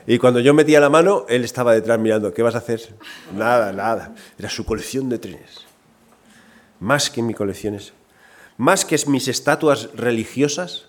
Y 0.06 0.18
cuando 0.18 0.40
yo 0.40 0.54
metía 0.54 0.80
la 0.80 0.90
mano, 0.90 1.26
él 1.30 1.44
estaba 1.44 1.74
detrás 1.74 2.00
mirando, 2.00 2.34
¿qué 2.34 2.44
vas 2.44 2.56
a 2.56 2.60
hacer? 2.60 2.82
Nada, 3.34 3.72
nada. 3.72 4.14
Era 4.38 4.50
su 4.50 4.66
colección 4.66 5.10
de 5.10 5.18
trenes. 5.18 5.66
Más 6.80 7.10
que 7.10 7.22
mis 7.22 7.36
colecciones. 7.36 7.94
Más 8.58 8.84
que 8.84 8.98
mis 9.08 9.28
estatuas 9.28 9.90
religiosas. 9.96 10.88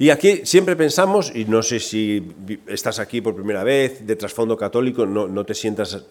Y 0.00 0.08
aquí 0.08 0.40
siempre 0.44 0.76
pensamos, 0.76 1.30
y 1.34 1.44
no 1.44 1.62
sé 1.62 1.78
si 1.78 2.26
estás 2.66 2.98
aquí 2.98 3.20
por 3.20 3.34
primera 3.34 3.62
vez, 3.64 4.06
de 4.06 4.16
trasfondo 4.16 4.56
católico, 4.56 5.04
no, 5.04 5.28
no 5.28 5.44
te 5.44 5.52
sientas 5.52 6.06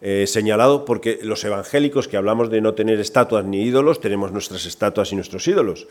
eh, 0.00 0.24
señalado, 0.26 0.86
porque 0.86 1.18
los 1.22 1.44
evangélicos 1.44 2.08
que 2.08 2.16
hablamos 2.16 2.48
de 2.48 2.62
no 2.62 2.72
tener 2.72 2.98
estatuas 2.98 3.44
ni 3.44 3.60
ídolos, 3.60 4.00
tenemos 4.00 4.32
nuestras 4.32 4.64
estatuas 4.64 5.12
y 5.12 5.16
nuestros 5.16 5.46
ídolos. 5.48 5.86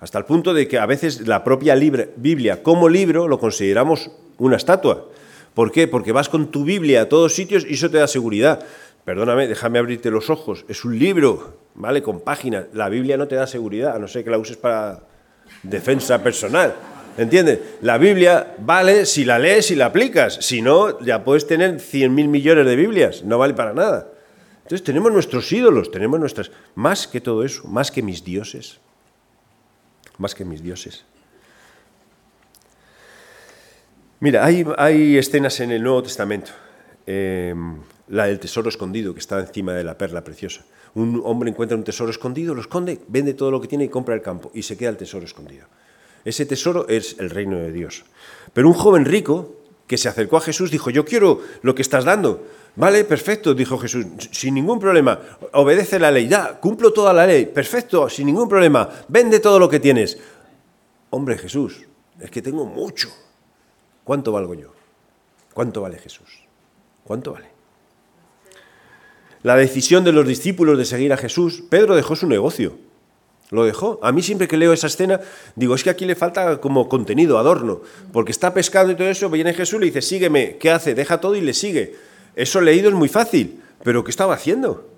Hasta 0.00 0.18
el 0.18 0.26
punto 0.26 0.52
de 0.52 0.68
que 0.68 0.78
a 0.78 0.84
veces 0.84 1.26
la 1.26 1.42
propia 1.42 1.74
Biblia 1.74 2.62
como 2.62 2.90
libro 2.90 3.28
lo 3.28 3.38
consideramos 3.38 4.10
una 4.36 4.58
estatua. 4.58 5.06
¿Por 5.54 5.72
qué? 5.72 5.88
Porque 5.88 6.12
vas 6.12 6.28
con 6.28 6.50
tu 6.50 6.64
Biblia 6.64 7.00
a 7.00 7.08
todos 7.08 7.34
sitios 7.34 7.64
y 7.66 7.76
eso 7.76 7.90
te 7.90 7.96
da 7.96 8.08
seguridad. 8.08 8.62
Perdóname, 9.06 9.48
déjame 9.48 9.78
abrirte 9.78 10.10
los 10.10 10.28
ojos. 10.28 10.66
Es 10.68 10.84
un 10.84 10.98
libro, 10.98 11.60
¿vale? 11.76 12.02
Con 12.02 12.20
páginas. 12.20 12.66
La 12.74 12.90
Biblia 12.90 13.16
no 13.16 13.26
te 13.26 13.36
da 13.36 13.46
seguridad, 13.46 13.96
a 13.96 13.98
no 13.98 14.06
ser 14.06 14.22
que 14.22 14.30
la 14.30 14.36
uses 14.36 14.58
para 14.58 15.08
defensa 15.62 16.22
personal. 16.22 16.74
¿Entiendes? 17.18 17.58
La 17.82 17.98
Biblia 17.98 18.54
vale 18.58 19.04
si 19.04 19.24
la 19.24 19.38
lees 19.38 19.70
y 19.70 19.76
la 19.76 19.86
aplicas. 19.86 20.38
Si 20.40 20.62
no, 20.62 21.00
ya 21.00 21.24
puedes 21.24 21.46
tener 21.46 21.76
100.000 21.76 22.08
millones 22.28 22.66
de 22.66 22.76
Biblias. 22.76 23.24
No 23.24 23.38
vale 23.38 23.54
para 23.54 23.74
nada. 23.74 24.08
Entonces 24.62 24.84
tenemos 24.84 25.12
nuestros 25.12 25.50
ídolos, 25.52 25.90
tenemos 25.90 26.20
nuestras... 26.20 26.50
Más 26.74 27.06
que 27.06 27.20
todo 27.20 27.44
eso, 27.44 27.66
más 27.66 27.90
que 27.90 28.02
mis 28.02 28.24
dioses 28.24 28.80
más 30.20 30.34
que 30.34 30.44
mis 30.44 30.62
dioses. 30.62 31.04
Mira, 34.20 34.44
hay, 34.44 35.16
escenas 35.16 35.58
en 35.60 35.72
el 35.72 35.82
Nuevo 35.82 36.02
Testamento. 36.02 36.52
Em, 37.06 37.78
la 38.08 38.26
del 38.26 38.38
tesoro 38.38 38.68
escondido 38.68 39.14
que 39.14 39.20
está 39.20 39.40
encima 39.40 39.72
de 39.72 39.82
la 39.82 39.96
perla 39.96 40.22
preciosa. 40.22 40.62
Un 40.94 41.22
hombre 41.24 41.50
encuentra 41.50 41.76
un 41.76 41.84
tesoro 41.84 42.10
escondido, 42.10 42.54
lo 42.54 42.60
esconde, 42.60 43.00
vende 43.08 43.34
todo 43.34 43.50
lo 43.50 43.60
que 43.60 43.68
tiene 43.68 43.84
y 43.84 43.88
compra 43.88 44.14
el 44.14 44.22
campo 44.22 44.50
y 44.54 44.62
se 44.62 44.76
queda 44.76 44.90
el 44.90 44.96
tesoro 44.96 45.24
escondido. 45.24 45.66
Ese 46.24 46.46
tesoro 46.46 46.86
es 46.88 47.16
el 47.18 47.30
reino 47.30 47.56
de 47.56 47.72
Dios. 47.72 48.04
Pero 48.52 48.68
un 48.68 48.74
joven 48.74 49.04
rico 49.04 49.56
que 49.86 49.98
se 49.98 50.08
acercó 50.08 50.36
a 50.36 50.40
Jesús 50.40 50.70
dijo, 50.70 50.90
yo 50.90 51.04
quiero 51.04 51.40
lo 51.62 51.74
que 51.74 51.82
estás 51.82 52.04
dando. 52.04 52.46
Vale, 52.76 53.04
perfecto, 53.04 53.54
dijo 53.54 53.78
Jesús, 53.78 54.06
sin 54.30 54.54
ningún 54.54 54.78
problema. 54.78 55.18
Obedece 55.52 55.98
la 55.98 56.10
ley, 56.10 56.28
ya, 56.28 56.60
cumplo 56.60 56.92
toda 56.92 57.12
la 57.12 57.26
ley, 57.26 57.46
perfecto, 57.46 58.08
sin 58.08 58.26
ningún 58.26 58.48
problema. 58.48 58.88
Vende 59.08 59.40
todo 59.40 59.58
lo 59.58 59.68
que 59.68 59.80
tienes. 59.80 60.18
Hombre 61.10 61.36
Jesús, 61.38 61.82
es 62.20 62.30
que 62.30 62.42
tengo 62.42 62.64
mucho. 62.66 63.08
¿Cuánto 64.04 64.32
valgo 64.32 64.54
yo? 64.54 64.72
¿Cuánto 65.52 65.80
vale 65.80 65.98
Jesús? 65.98 66.44
¿Cuánto 67.02 67.32
vale? 67.32 67.59
La 69.42 69.56
decisión 69.56 70.04
de 70.04 70.12
los 70.12 70.26
discípulos 70.26 70.76
de 70.76 70.84
seguir 70.84 71.12
a 71.12 71.16
Jesús, 71.16 71.62
Pedro 71.68 71.96
dejó 71.96 72.14
su 72.14 72.26
negocio. 72.26 72.76
Lo 73.50 73.64
dejó. 73.64 73.98
A 74.02 74.12
mí 74.12 74.22
siempre 74.22 74.46
que 74.46 74.56
leo 74.56 74.72
esa 74.72 74.86
escena, 74.86 75.20
digo, 75.56 75.74
es 75.74 75.82
que 75.82 75.90
aquí 75.90 76.04
le 76.04 76.14
falta 76.14 76.60
como 76.60 76.88
contenido, 76.88 77.38
adorno, 77.38 77.80
porque 78.12 78.32
está 78.32 78.54
pescando 78.54 78.92
y 78.92 78.96
todo 78.96 79.08
eso, 79.08 79.28
viene 79.30 79.54
Jesús 79.54 79.76
y 79.76 79.80
le 79.80 79.86
dice, 79.86 80.02
sígueme, 80.02 80.56
¿qué 80.58 80.70
hace? 80.70 80.94
Deja 80.94 81.20
todo 81.20 81.34
y 81.34 81.40
le 81.40 81.54
sigue. 81.54 81.96
Eso 82.36 82.60
leído 82.60 82.90
es 82.90 82.94
muy 82.94 83.08
fácil, 83.08 83.60
pero 83.82 84.04
¿qué 84.04 84.10
estaba 84.10 84.34
haciendo? 84.34 84.88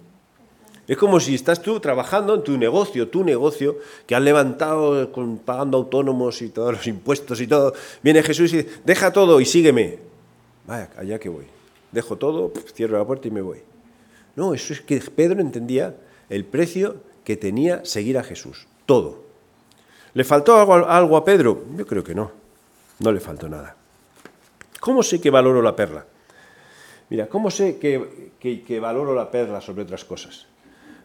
Es 0.89 0.99
como 0.99 1.21
si 1.21 1.35
estás 1.35 1.63
tú 1.63 1.79
trabajando 1.81 2.35
en 2.35 2.43
tu 2.43 2.59
negocio, 2.59 3.09
tu 3.09 3.25
negocio, 3.25 3.79
que 4.07 4.15
has 4.15 4.23
levantado 4.23 5.11
pagando 5.45 5.79
autónomos 5.79 6.43
y 6.43 6.51
todos 6.51 6.73
los 6.73 6.87
impuestos 6.87 7.41
y 7.41 7.47
todo. 7.47 7.73
Viene 8.03 8.23
Jesús 8.23 8.53
y 8.53 8.59
dice, 8.59 8.71
deja 8.85 9.13
todo 9.13 9.41
y 9.41 9.47
sígueme. 9.47 10.01
Vaya, 10.67 10.91
allá 10.99 11.19
que 11.19 11.29
voy. 11.29 11.47
Dejo 11.93 12.17
todo, 12.17 12.53
cierro 12.75 12.99
la 12.99 13.05
puerta 13.07 13.29
y 13.29 13.31
me 13.31 13.41
voy. 13.41 13.72
No, 14.37 14.55
eso 14.55 14.73
es 14.73 14.81
que 14.81 14.99
Pedro 15.01 15.40
entendía 15.40 15.95
el 16.29 16.45
precio 16.45 16.97
que 17.25 17.37
tenía 17.37 17.85
seguir 17.85 18.18
a 18.18 18.25
Jesús. 18.25 18.66
Todo. 18.87 19.23
¿Le 20.14 20.25
faltó 20.25 20.57
algo, 20.57 21.16
a 21.16 21.25
Pedro? 21.25 21.64
Yo 21.77 21.87
creo 21.87 22.05
que 22.05 22.14
no. 22.14 22.31
No 23.01 23.12
le 23.12 23.21
faltó 23.21 23.49
nada. 23.49 23.77
¿Cómo 24.81 25.03
sé 25.03 25.21
que 25.21 25.31
valoro 25.31 25.62
la 25.62 25.77
perla? 25.77 26.05
Mira, 27.09 27.27
¿cómo 27.27 27.51
sé 27.51 27.79
que, 27.79 28.81
valoro 28.81 29.14
la 29.14 29.31
perla 29.31 29.61
sobre 29.61 29.83
otras 29.83 30.05
cosas? 30.05 30.47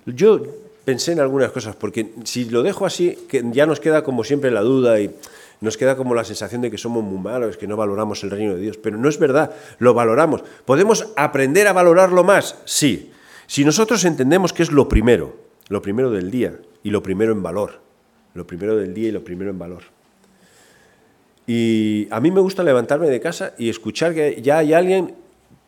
Yo 0.06 0.42
pensé 0.86 1.12
en 1.12 1.20
algunas 1.20 1.52
cosas, 1.52 1.76
porque 1.76 2.14
si 2.24 2.46
lo 2.46 2.64
dejo 2.64 2.86
así, 2.86 3.18
ya 3.52 3.66
nos 3.66 3.80
queda 3.80 4.04
como 4.04 4.24
siempre 4.24 4.52
la 4.52 4.62
duda 4.62 5.00
y 5.00 5.14
nos 5.60 5.76
queda 5.76 5.98
como 5.98 6.16
la 6.16 6.24
sensación 6.24 6.62
de 6.62 6.72
que 6.72 6.78
somos 6.78 7.04
muy 7.04 7.20
malos, 7.20 7.58
que 7.58 7.68
no 7.68 7.76
valoramos 7.76 8.24
el 8.24 8.32
reino 8.32 8.56
de 8.56 8.62
Dios. 8.62 8.78
Pero 8.78 8.98
no 8.98 9.10
es 9.10 9.20
verdad, 9.20 9.52
lo 9.80 9.94
valoramos. 9.94 10.44
¿Podemos 10.66 11.08
aprender 11.16 11.68
a 11.68 11.74
valorarlo 11.74 12.24
más? 12.24 12.56
Sí. 12.66 13.12
Si 13.48 13.66
nosotros 13.66 14.04
entendemos 14.06 14.54
que 14.54 14.64
es 14.64 14.72
lo 14.72 14.88
primero, 14.88 15.36
lo 15.70 15.82
primero 15.82 16.12
del 16.12 16.30
día 16.30 16.60
y 16.84 16.92
lo 16.92 17.02
primero 17.02 17.32
en 17.32 17.42
valor, 17.42 17.80
lo 18.34 18.46
primero 18.46 18.76
del 18.76 18.94
día 18.94 19.10
y 19.10 19.12
lo 19.12 19.24
primero 19.24 19.50
en 19.50 19.58
valor. 19.58 19.84
Y 21.48 22.10
a 22.12 22.20
mí 22.20 22.30
me 22.30 22.42
gusta 22.42 22.62
levantarme 22.62 23.08
de 23.08 23.22
casa 23.22 23.54
y 23.58 23.70
escuchar 23.70 24.14
que 24.14 24.42
ya 24.42 24.58
hay 24.58 24.74
alguien 24.74 25.16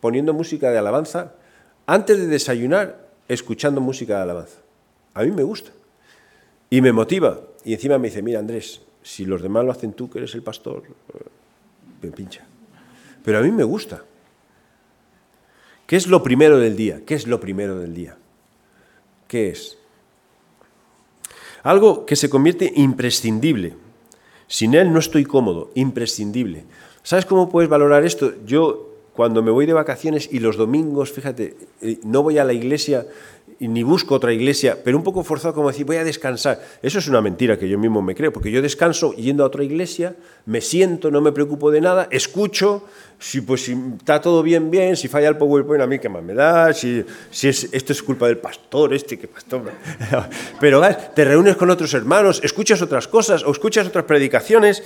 poniendo 0.00 0.34
música 0.34 0.70
de 0.70 0.78
alabanza, 0.78 1.32
antes 1.86 2.18
de 2.18 2.26
desayunar, 2.26 3.08
escuchando 3.28 3.80
música 3.80 4.16
de 4.16 4.22
alabanza. 4.22 4.58
A 5.14 5.22
mí 5.22 5.30
me 5.30 5.42
gusta. 5.42 5.70
Y 6.68 6.80
me 6.82 6.92
motiva. 6.92 7.40
Y 7.64 7.72
encima 7.72 7.98
me 7.98 8.08
dice, 8.08 8.22
mira 8.22 8.38
Andrés, 8.38 8.82
si 9.02 9.24
los 9.24 9.42
demás 9.42 9.64
lo 9.64 9.72
hacen 9.72 9.94
tú, 9.94 10.08
que 10.10 10.18
eres 10.18 10.34
el 10.34 10.42
pastor, 10.42 10.82
eh, 10.86 11.18
me 12.02 12.10
pincha. 12.10 12.44
Pero 13.24 13.38
a 13.38 13.42
mí 13.42 13.50
me 13.50 13.64
gusta. 13.64 14.02
¿Qué 15.90 15.96
es 15.96 16.06
lo 16.06 16.22
primero 16.22 16.60
del 16.60 16.76
día? 16.76 17.00
¿Qué 17.04 17.14
es 17.14 17.26
lo 17.26 17.40
primero 17.40 17.76
del 17.80 17.94
día? 17.94 18.16
¿Qué 19.26 19.48
es? 19.48 19.76
Algo 21.64 22.06
que 22.06 22.14
se 22.14 22.30
convierte 22.30 22.72
imprescindible. 22.76 23.74
Sin 24.46 24.74
él 24.74 24.92
no 24.92 25.00
estoy 25.00 25.24
cómodo, 25.24 25.72
imprescindible. 25.74 26.62
¿Sabes 27.02 27.26
cómo 27.26 27.48
puedes 27.48 27.68
valorar 27.68 28.04
esto? 28.04 28.34
Yo 28.46 28.88
cuando 29.14 29.42
me 29.42 29.50
voy 29.50 29.66
de 29.66 29.72
vacaciones 29.72 30.28
y 30.30 30.38
los 30.38 30.56
domingos, 30.56 31.10
fíjate, 31.10 31.56
eh, 31.82 31.98
no 32.04 32.22
voy 32.22 32.38
a 32.38 32.44
la 32.44 32.52
iglesia 32.52 33.08
ni 33.68 33.82
busco 33.82 34.14
otra 34.14 34.32
iglesia, 34.32 34.78
pero 34.82 34.96
un 34.96 35.04
poco 35.04 35.22
forzado 35.22 35.52
como 35.52 35.68
decir, 35.68 35.84
voy 35.84 35.96
a 35.96 36.04
descansar. 36.04 36.62
Eso 36.82 36.98
es 36.98 37.08
una 37.08 37.20
mentira 37.20 37.58
que 37.58 37.68
yo 37.68 37.78
mismo 37.78 38.00
me 38.00 38.14
creo, 38.14 38.32
porque 38.32 38.50
yo 38.50 38.62
descanso 38.62 39.12
yendo 39.12 39.44
a 39.44 39.46
otra 39.46 39.62
iglesia, 39.62 40.16
me 40.46 40.62
siento, 40.62 41.10
no 41.10 41.20
me 41.20 41.30
preocupo 41.30 41.70
de 41.70 41.82
nada, 41.82 42.08
escucho, 42.10 42.84
si 43.18 43.42
pues 43.42 43.64
si 43.64 43.76
está 43.98 44.18
todo 44.22 44.42
bien, 44.42 44.70
bien, 44.70 44.96
si 44.96 45.08
falla 45.08 45.28
el 45.28 45.36
PowerPoint 45.36 45.82
a 45.82 45.86
mí 45.86 45.98
qué 45.98 46.08
más 46.08 46.22
me 46.22 46.32
da, 46.32 46.72
si, 46.72 47.04
si 47.30 47.48
es, 47.48 47.68
esto 47.70 47.92
es 47.92 48.02
culpa 48.02 48.26
del 48.28 48.38
pastor, 48.38 48.94
este 48.94 49.18
que 49.18 49.28
pastor. 49.28 49.70
Pero 50.60 50.80
te 51.14 51.24
reúnes 51.26 51.56
con 51.56 51.68
otros 51.68 51.92
hermanos, 51.92 52.40
escuchas 52.42 52.80
otras 52.80 53.08
cosas 53.08 53.44
o 53.44 53.52
escuchas 53.52 53.86
otras 53.86 54.06
predicaciones, 54.06 54.82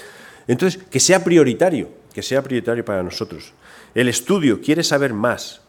entonces 0.48 0.82
que 0.90 0.98
sea 0.98 1.22
prioritario, 1.22 1.90
que 2.12 2.22
sea 2.22 2.42
prioritario 2.42 2.84
para 2.84 3.04
nosotros. 3.04 3.52
El 3.94 4.08
estudio 4.08 4.60
quiere 4.60 4.82
saber 4.82 5.14
más, 5.14 5.60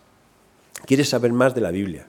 quiere 0.88 1.04
saber 1.06 1.32
más 1.32 1.54
de 1.54 1.62
la 1.62 1.70
Biblia. 1.70 2.08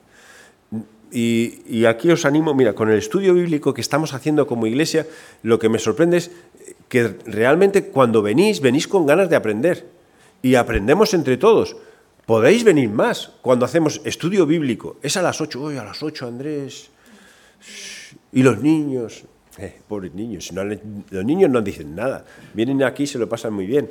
Y, 1.16 1.86
aquí 1.86 2.10
os 2.10 2.26
animo, 2.26 2.52
mira, 2.52 2.74
con 2.74 2.90
el 2.90 2.98
estudio 2.98 3.32
bíblico 3.32 3.72
que 3.72 3.80
estamos 3.80 4.12
haciendo 4.12 4.46
como 4.46 4.66
iglesia, 4.66 5.06
lo 5.42 5.58
que 5.58 5.70
me 5.70 5.78
sorprende 5.78 6.18
es 6.18 6.30
que 6.90 7.16
realmente 7.24 7.88
cuando 7.88 8.20
venís, 8.20 8.60
venís 8.60 8.86
con 8.86 9.06
ganas 9.06 9.30
de 9.30 9.36
aprender. 9.36 9.86
Y 10.42 10.56
aprendemos 10.56 11.14
entre 11.14 11.38
todos. 11.38 11.74
Podéis 12.26 12.64
venir 12.64 12.90
más 12.90 13.32
cuando 13.40 13.64
hacemos 13.64 14.02
estudio 14.04 14.44
bíblico. 14.44 14.98
Es 15.00 15.16
a 15.16 15.22
las 15.22 15.40
8, 15.40 15.62
hoy 15.62 15.78
a 15.78 15.84
las 15.84 16.02
8, 16.02 16.26
Andrés. 16.26 16.90
Y 18.32 18.42
los 18.42 18.60
niños, 18.60 19.24
eh, 19.56 19.80
pobres 19.88 20.12
niños, 20.12 20.52
los 20.52 21.24
niños 21.24 21.48
no 21.48 21.62
dicen 21.62 21.96
nada. 21.96 22.26
Vienen 22.52 22.82
aquí 22.82 23.04
y 23.04 23.06
se 23.06 23.18
lo 23.18 23.26
pasan 23.26 23.54
muy 23.54 23.64
bien. 23.64 23.90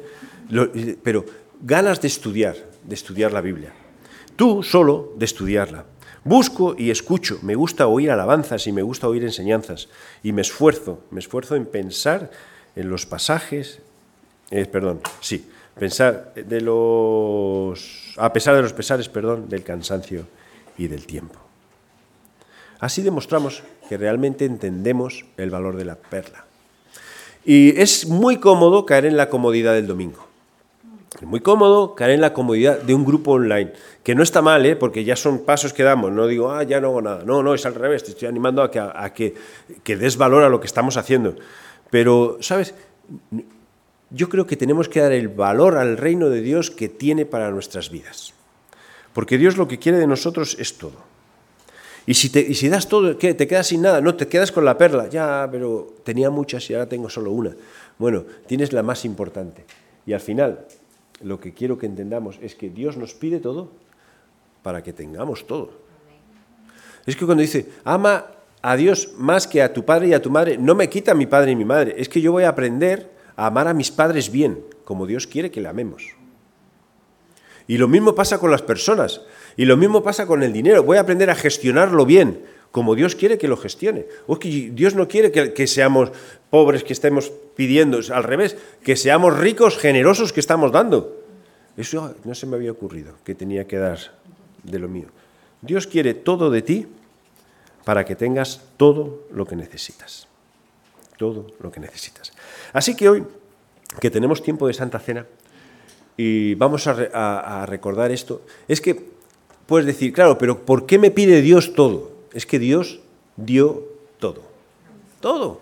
pero 1.01 1.25
ganas 1.59 1.99
de 1.99 2.07
estudiar, 2.07 2.55
de 2.83 2.93
estudiar 2.93 3.33
la 3.33 3.41
Biblia. 3.41 3.73
Tú 4.35 4.61
solo 4.61 5.13
de 5.17 5.25
estudiarla. 5.25 5.85
Busco 6.25 6.73
y 6.75 6.89
escucho, 6.89 7.37
me 7.43 7.53
gusta 7.53 7.85
oír 7.85 8.09
alabanzas 8.09 8.65
y 8.65 8.71
me 8.71 8.81
gusta 8.81 9.07
oír 9.07 9.23
enseñanzas 9.23 9.89
y 10.23 10.31
me 10.31 10.41
esfuerzo, 10.41 11.03
me 11.11 11.19
esfuerzo 11.19 11.55
en 11.55 11.67
pensar 11.67 12.31
en 12.75 12.89
los 12.89 13.05
pasajes, 13.05 13.79
eh, 14.49 14.65
perdón, 14.65 15.01
sí, 15.21 15.47
pensar 15.77 16.33
de 16.33 16.61
los, 16.61 18.15
a 18.17 18.33
pesar 18.33 18.55
de 18.55 18.63
los 18.63 18.73
pesares, 18.73 19.07
perdón, 19.07 19.49
del 19.49 19.63
cansancio 19.63 20.25
y 20.79 20.87
del 20.87 21.05
tiempo. 21.05 21.39
Así 22.79 23.03
demostramos 23.03 23.61
que 23.87 23.95
realmente 23.95 24.45
entendemos 24.45 25.25
el 25.37 25.51
valor 25.51 25.77
de 25.77 25.85
la 25.85 25.95
perla. 25.95 26.45
Y 27.45 27.79
es 27.79 28.07
muy 28.07 28.37
cómodo 28.37 28.87
caer 28.87 29.05
en 29.05 29.15
la 29.15 29.29
comodidad 29.29 29.73
del 29.73 29.85
domingo. 29.85 30.25
Muy 31.21 31.39
cómodo 31.39 31.95
caer 31.95 32.11
en 32.11 32.21
la 32.21 32.33
comodidad 32.33 32.81
de 32.81 32.93
un 32.93 33.05
grupo 33.05 33.31
online, 33.31 33.73
que 34.03 34.15
no 34.15 34.23
está 34.23 34.41
mal, 34.41 34.65
¿eh? 34.65 34.75
porque 34.75 35.03
ya 35.03 35.15
son 35.15 35.39
pasos 35.45 35.73
que 35.73 35.83
damos, 35.83 36.11
no 36.11 36.27
digo, 36.27 36.51
ah, 36.51 36.63
ya 36.63 36.81
no 36.81 36.87
hago 36.87 37.01
nada, 37.01 37.23
no, 37.23 37.41
no, 37.41 37.53
es 37.53 37.65
al 37.65 37.75
revés, 37.75 38.03
te 38.03 38.11
estoy 38.11 38.27
animando 38.27 38.61
a 38.61 38.69
que, 38.69 38.79
a 38.79 39.13
que, 39.13 39.33
que 39.83 39.95
des 39.95 40.17
valor 40.17 40.43
a 40.43 40.49
lo 40.49 40.59
que 40.59 40.67
estamos 40.67 40.97
haciendo. 40.97 41.35
Pero, 41.89 42.37
¿sabes? 42.41 42.73
Yo 44.09 44.29
creo 44.29 44.45
que 44.45 44.57
tenemos 44.57 44.89
que 44.89 44.99
dar 44.99 45.11
el 45.11 45.29
valor 45.29 45.77
al 45.77 45.97
reino 45.97 46.29
de 46.29 46.41
Dios 46.41 46.71
que 46.71 46.89
tiene 46.89 47.25
para 47.25 47.51
nuestras 47.51 47.89
vidas. 47.89 48.33
Porque 49.13 49.37
Dios 49.37 49.57
lo 49.57 49.67
que 49.67 49.79
quiere 49.79 49.97
de 49.97 50.07
nosotros 50.07 50.57
es 50.59 50.77
todo. 50.77 51.15
Y 52.05 52.13
si, 52.13 52.29
te, 52.29 52.39
y 52.39 52.53
si 52.53 52.69
das 52.69 52.87
todo, 52.87 53.17
¿qué? 53.17 53.33
¿Te 53.33 53.47
quedas 53.47 53.67
sin 53.67 53.81
nada? 53.81 53.99
No, 53.99 54.15
te 54.15 54.27
quedas 54.27 54.51
con 54.51 54.63
la 54.65 54.77
perla. 54.77 55.07
Ya, 55.09 55.47
pero 55.51 55.95
tenía 56.03 56.29
muchas 56.29 56.69
y 56.69 56.73
ahora 56.73 56.87
tengo 56.87 57.09
solo 57.09 57.31
una. 57.31 57.55
Bueno, 57.97 58.25
tienes 58.45 58.73
la 58.73 58.83
más 58.83 59.05
importante. 59.05 59.65
Y 60.05 60.13
al 60.13 60.19
final, 60.19 60.65
lo 61.25 61.39
que 61.39 61.53
quiero 61.53 61.79
que 61.79 61.87
entendamos 61.87 62.37
es 62.39 62.53
que 62.53 62.69
Dios 62.69 62.97
nos 62.97 63.15
pide 63.15 63.39
todo 63.39 63.71
para 64.61 64.83
que 64.83 64.93
tengamos 64.93 65.47
todo. 65.47 65.71
Es 67.07 67.15
que 67.15 67.25
cuando 67.25 67.41
dice, 67.41 67.67
ama 67.83 68.27
a 68.61 68.75
Dios 68.75 69.13
más 69.17 69.47
que 69.47 69.63
a 69.63 69.73
tu 69.73 69.83
padre 69.83 70.09
y 70.09 70.13
a 70.13 70.21
tu 70.21 70.29
madre, 70.29 70.59
no 70.59 70.75
me 70.75 70.87
quita 70.87 71.15
mi 71.15 71.25
padre 71.25 71.51
y 71.51 71.55
mi 71.55 71.65
madre. 71.65 71.95
Es 71.97 72.09
que 72.09 72.21
yo 72.21 72.31
voy 72.31 72.43
a 72.43 72.49
aprender 72.49 73.09
a 73.35 73.47
amar 73.47 73.67
a 73.67 73.73
mis 73.73 73.89
padres 73.89 74.31
bien, 74.31 74.63
como 74.83 75.07
Dios 75.07 75.25
quiere 75.25 75.49
que 75.49 75.61
le 75.61 75.67
amemos. 75.67 76.03
Y 77.65 77.79
lo 77.79 77.87
mismo 77.87 78.13
pasa 78.13 78.37
con 78.37 78.51
las 78.51 78.61
personas. 78.61 79.21
Y 79.57 79.65
lo 79.65 79.77
mismo 79.77 80.03
pasa 80.03 80.27
con 80.27 80.43
el 80.43 80.53
dinero. 80.53 80.83
Voy 80.83 80.97
a 80.97 81.01
aprender 81.01 81.31
a 81.31 81.35
gestionarlo 81.35 82.05
bien, 82.05 82.45
como 82.75 82.93
Dios 82.93 83.15
quiere 83.15 83.37
que 83.37 83.47
lo 83.47 83.55
gestione. 83.55 84.05
Dios 84.73 84.95
no 84.95 85.07
quiere 85.07 85.31
que, 85.31 85.65
seamos 85.65 86.11
pobres, 86.49 86.83
que 86.83 86.91
estemos 86.91 87.31
pidiendo, 87.55 88.01
al 88.13 88.23
revés, 88.25 88.57
que 88.83 88.97
seamos 88.97 89.39
ricos, 89.39 89.77
generosos, 89.77 90.33
que 90.33 90.41
estamos 90.41 90.73
dando. 90.73 91.23
Eso 91.77 92.13
no 92.25 92.35
se 92.35 92.45
me 92.45 92.57
había 92.57 92.73
ocurrido, 92.73 93.13
que 93.23 93.33
tenía 93.33 93.65
que 93.65 93.77
dar 93.77 93.97
de 94.61 94.77
lo 94.77 94.89
mío. 94.89 95.07
Dios 95.61 95.87
quiere 95.87 96.15
todo 96.15 96.51
de 96.51 96.63
ti 96.63 96.85
para 97.85 98.03
que 98.03 98.17
tengas 98.17 98.59
todo 98.75 99.23
lo 99.31 99.45
que 99.45 99.55
necesitas. 99.55 100.27
Todo 101.15 101.47
lo 101.61 101.71
que 101.71 101.79
necesitas. 101.79 102.33
Así 102.73 102.93
que 102.93 103.07
hoy, 103.07 103.23
que 104.01 104.11
tenemos 104.11 104.43
tiempo 104.43 104.67
de 104.67 104.73
Santa 104.73 104.99
Cena, 104.99 105.25
y 106.17 106.55
vamos 106.55 106.87
a 106.87 107.65
recordar 107.67 108.11
esto, 108.11 108.41
es 108.67 108.81
que 108.81 109.01
puedes 109.65 109.85
decir, 109.85 110.11
claro, 110.11 110.37
pero 110.37 110.65
¿por 110.65 110.85
qué 110.85 110.99
me 110.99 111.09
pide 111.09 111.41
Dios 111.41 111.73
todo? 111.73 112.14
Es 112.35 112.45
que 112.45 112.59
Dios 112.59 112.99
dio 113.37 113.83
todo. 114.19 114.43
Todo. 115.21 115.61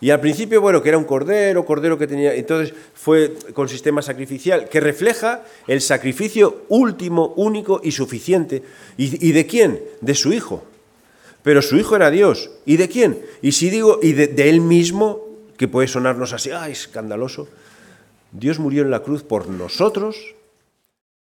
Y 0.00 0.10
al 0.10 0.20
principio, 0.20 0.60
bueno, 0.60 0.82
que 0.82 0.90
era 0.90 0.98
un 0.98 1.04
cordero, 1.04 1.64
cordero 1.64 1.96
que 1.96 2.06
tenía, 2.06 2.34
entonces 2.34 2.74
fue 2.92 3.32
con 3.54 3.70
sistema 3.70 4.02
sacrificial, 4.02 4.68
que 4.68 4.80
refleja 4.80 5.44
el 5.66 5.80
sacrificio 5.80 6.64
último, 6.68 7.32
único 7.36 7.80
y 7.82 7.92
suficiente. 7.92 8.62
¿Y, 8.98 9.32
de 9.32 9.46
quién? 9.46 9.80
De 10.02 10.14
su 10.14 10.32
Hijo. 10.32 10.64
Pero 11.42 11.62
su 11.62 11.76
Hijo 11.76 11.96
era 11.96 12.10
Dios. 12.10 12.50
¿Y 12.66 12.76
de 12.76 12.88
quién? 12.88 13.24
Y 13.40 13.52
si 13.52 13.70
digo, 13.70 14.00
y 14.02 14.12
de, 14.12 14.50
Él 14.50 14.60
mismo, 14.60 15.24
que 15.56 15.68
puede 15.68 15.88
sonarnos 15.88 16.34
así, 16.34 16.50
¡ay, 16.50 16.72
escandaloso! 16.72 17.48
Dios 18.32 18.58
murió 18.58 18.82
en 18.82 18.90
la 18.90 19.00
cruz 19.00 19.22
por 19.22 19.48
nosotros 19.48 20.34